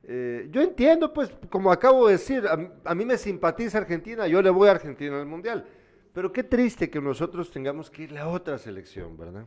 [0.02, 4.40] eh, yo entiendo, pues, como acabo de decir, a, a mí me simpatiza Argentina, yo
[4.40, 5.66] le voy a Argentina al Mundial.
[6.14, 9.46] Pero qué triste que nosotros tengamos que irle a otra selección, ¿verdad?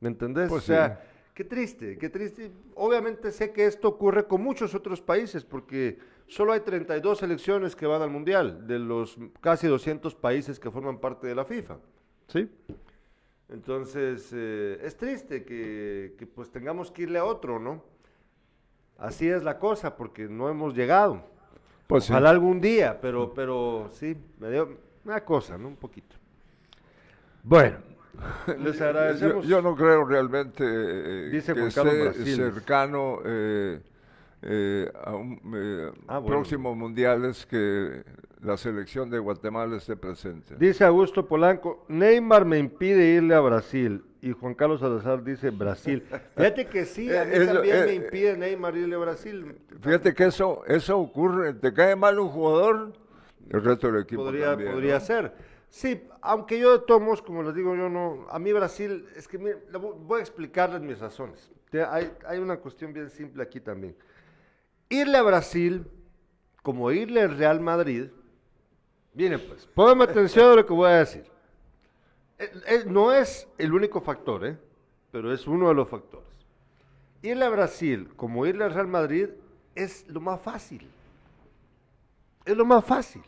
[0.00, 0.48] ¿Me entendés?
[0.48, 1.02] Pues o sea,
[1.34, 2.52] qué triste, qué triste.
[2.74, 7.86] Obviamente sé que esto ocurre con muchos otros países, porque solo hay 32 selecciones que
[7.86, 11.78] van al Mundial, de los casi 200 países que forman parte de la FIFA.
[12.28, 12.48] ¿Sí?
[13.48, 17.82] Entonces, eh, es triste que, que, pues tengamos que irle a otro, ¿no?
[18.96, 21.24] Así es la cosa, porque no hemos llegado.
[21.86, 22.12] Pues sí.
[22.12, 25.66] Ojalá algún día, pero, pero sí, me dio una cosa, ¿no?
[25.66, 26.14] Un poquito.
[27.42, 27.78] Bueno,
[28.62, 29.46] les agradecemos.
[29.46, 33.80] yo no creo realmente eh, Dice que esté cercano eh,
[34.42, 36.36] eh, a un eh, Ah, bueno.
[36.38, 38.02] próximos mundiales que
[38.42, 40.56] la selección de Guatemala esté presente.
[40.58, 44.02] Dice Augusto Polanco, Neymar me impide irle a Brasil.
[44.22, 46.02] Y Juan Carlos Salazar dice Brasil.
[46.36, 49.56] Fíjate que sí, a mí Eh, eso, también eh, me impide Neymar irle a Brasil.
[49.82, 52.92] Fíjate que eso, eso ocurre, te cae mal un jugador,
[53.50, 55.00] el resto del equipo podría, también, podría ¿no?
[55.00, 55.32] ser.
[55.70, 59.28] Sí, aunque yo de todos modos, como les digo, yo no, a mí Brasil, es
[59.28, 61.50] que voy a explicarles mis razones.
[62.26, 63.96] Hay una cuestión bien simple aquí también.
[64.88, 65.86] Irle a Brasil,
[66.62, 68.08] como irle al Real Madrid,
[69.14, 71.24] viene pues, póngame atención a lo que voy a decir.
[72.38, 74.58] Eh, eh, no es el único factor, ¿eh?
[75.12, 76.28] pero es uno de los factores.
[77.22, 79.28] Irle a Brasil, como irle al Real Madrid,
[79.76, 80.90] es lo más fácil.
[82.44, 83.22] Es lo más fácil.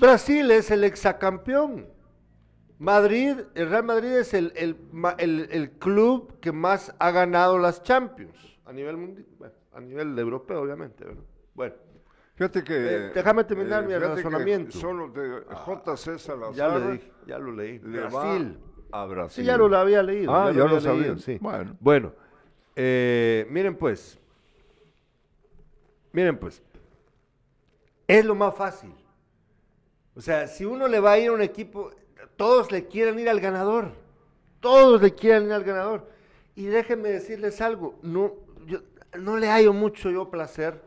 [0.00, 1.88] Brasil es el exacampeón.
[2.78, 4.76] Madrid, el Real Madrid es el, el
[5.18, 10.18] el- el club que más ha ganado las Champions a nivel mundial, bueno, a nivel
[10.18, 11.04] europeo, obviamente.
[11.04, 11.22] ¿verdad?
[11.54, 11.74] Bueno,
[12.34, 12.74] Fíjate que...
[12.74, 14.72] Eh, déjame terminar mi fíjate que razonamiento.
[14.78, 17.78] Solo de JC Salazar ya lo dije, ya lo leí.
[17.78, 18.58] le Brasil.
[18.90, 19.44] a Brasil.
[19.44, 20.34] Sí, ya lo había leído.
[20.34, 21.00] Ah, ya lo sabía.
[21.02, 21.38] leído, sí.
[21.40, 21.76] Bueno.
[21.78, 22.12] Bueno,
[22.74, 24.18] eh, miren pues.
[26.12, 26.60] Miren pues.
[28.08, 28.92] Es lo más fácil.
[30.16, 31.90] O sea, si uno le va a ir a un equipo,
[32.36, 33.92] todos le quieren ir al ganador.
[34.60, 36.08] Todos le quieren ir al ganador.
[36.54, 38.32] Y déjenme decirles algo, no,
[38.66, 38.78] yo,
[39.18, 40.80] no le hallo mucho yo placer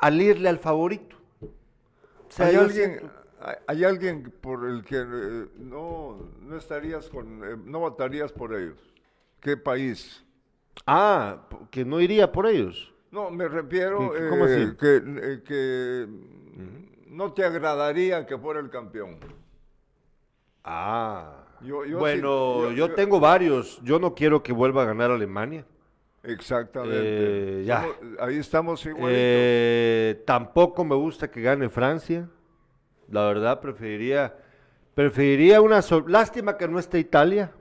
[0.00, 1.16] al irle al favorito.
[1.40, 3.10] O sea, ¿Hay, alguien, siento-
[3.66, 8.78] hay, alguien por el que eh, no, no estarías con, eh, no votarías por ellos.
[9.40, 10.24] ¿Qué país?
[10.86, 12.92] Ah, que no iría por ellos.
[13.10, 14.76] No, me refiero ¿Qué- qué- cómo eh, así?
[14.76, 16.06] que, eh, que
[17.12, 19.18] no te agradaría que fuera el campeón.
[20.64, 21.44] Ah.
[21.60, 23.80] Yo- yo bueno, sí- yo, tengo varios.
[23.82, 25.64] Yo no quiero que vuelva a ganar Alemania.
[26.24, 27.60] Exactamente.
[27.60, 27.82] Eh, ya.
[27.82, 29.12] Somos- ahí estamos igualitos.
[29.14, 32.28] Eh, tampoco me gusta que gane Francia.
[33.08, 34.34] La verdad, preferiría,
[34.94, 37.52] preferiría una lástima que no esté Italia.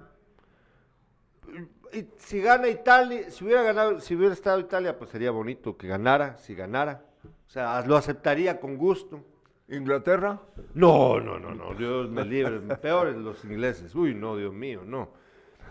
[1.93, 5.88] Y si gana Italia, si hubiera ganado, si hubiera estado Italia, pues sería bonito que
[5.88, 7.04] ganara, si ganara.
[7.47, 9.26] O sea, lo aceptaría con gusto.
[9.72, 10.39] ¿Inglaterra?
[10.74, 12.59] No, no, no, no, Dios me libre.
[12.82, 13.95] Peores los ingleses.
[13.95, 15.09] Uy, no, Dios mío, no.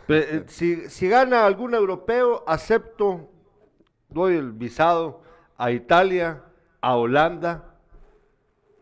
[0.08, 3.30] Eh, si, si gana algún europeo, acepto,
[4.08, 5.22] doy el visado
[5.56, 6.42] a Italia,
[6.80, 7.76] a Holanda,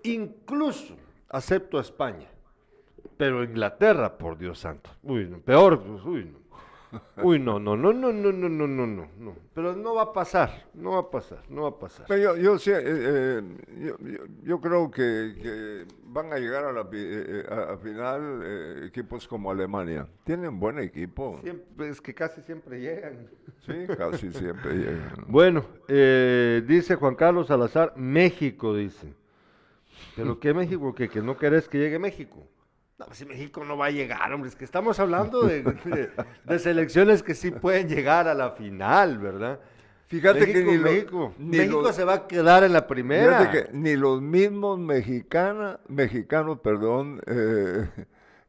[0.05, 0.97] incluso
[1.29, 2.29] acepto a España.
[3.17, 4.91] Pero Inglaterra, por Dios santo.
[5.03, 6.48] Uy, no, peor, pues, uy, no.
[7.23, 9.37] Uy, no, no, no, no, no, no, no, no, no, no.
[9.55, 12.07] Pero no va a pasar, no va a pasar, no va a pasar.
[12.09, 13.43] Pero yo, yo, sí, eh, eh,
[13.79, 17.73] yo, yo- yo creo que, que van a llegar a la pi- eh, eh, a,
[17.75, 20.07] a final eh, equipos como Alemania.
[20.25, 21.39] Tienen buen equipo.
[21.43, 23.29] Siempre, es que casi siempre llegan.
[23.67, 25.25] Sí, casi siempre llegan.
[25.27, 29.13] Bueno, eh, dice Juan Carlos Salazar, México, dice.
[30.17, 30.95] ¿Pero qué México?
[30.95, 32.47] ¿Que, que no querés que llegue México?
[32.99, 36.11] No, pues si México no va a llegar, hombre, es que estamos hablando de, de-
[36.45, 39.61] de selecciones que sí pueden llegar a la final, ¿verdad?
[40.09, 43.39] Fíjate que México, lo- México, ni México los- se va a quedar en la primera.
[43.39, 47.89] Fíjate que ni los mismos mexicana, mexicanos perdón, eh,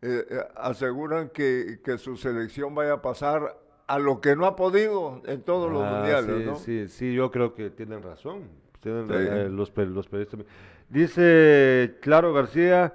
[0.02, 0.26] eh,
[0.56, 5.44] aseguran que, que su selección vaya a pasar a lo que no ha podido en
[5.44, 6.56] todos los Ah, mundiales, sí, ¿no?
[6.56, 8.44] Sí, sí, yo creo que tienen razón.
[8.80, 9.14] Tienen Sí.
[9.16, 10.40] eh, los, los periodistas.
[10.90, 12.94] Dice Claro García,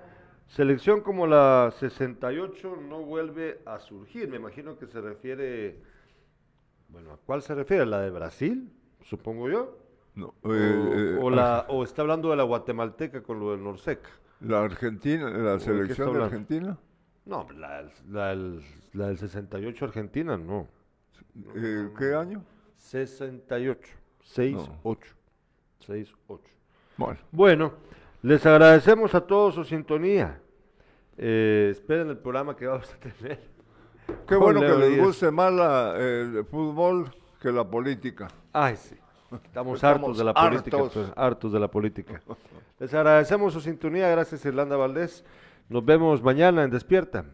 [0.49, 4.29] selección como la 68 no vuelve a surgir.
[4.29, 5.81] Me imagino que se refiere,
[6.89, 7.87] bueno, ¿a cuál se refiere?
[7.87, 8.71] ¿La de Brasil?
[9.03, 9.79] Supongo yo.
[10.15, 10.59] No, O, eh,
[11.17, 14.09] eh, o la, o está hablando de la guatemalteca con lo del Norseca.
[14.41, 16.23] la Argentina, la selección de?
[16.23, 16.79] Argentina,
[17.27, 20.69] No, la, la del- la del 68 Argentina, no.
[21.57, 22.45] eh, ¿qué año?
[22.77, 23.81] 68.
[24.25, 24.99] 6-8.
[25.85, 26.41] 6-8.
[26.97, 27.73] Bueno, Bueno,
[28.25, 30.41] les agradecemos a todos su sintonía.
[31.19, 33.39] Eh, esperen el programa que vamos a tener.
[34.27, 38.29] qué bueno que les guste más la, el fútbol que la política.
[38.51, 38.97] Ay, sí.
[39.45, 40.77] Estamos, Estamos hartos de la política.
[40.79, 40.93] hartos.
[40.95, 42.23] pues, hartos de la política.
[42.79, 44.09] Les agradecemos su sintonía.
[44.09, 45.23] Gracias, Irlanda Valdés.
[45.69, 47.27] Nos vemos mañana en Despierta.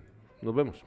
[0.42, 0.84] Nos vemos.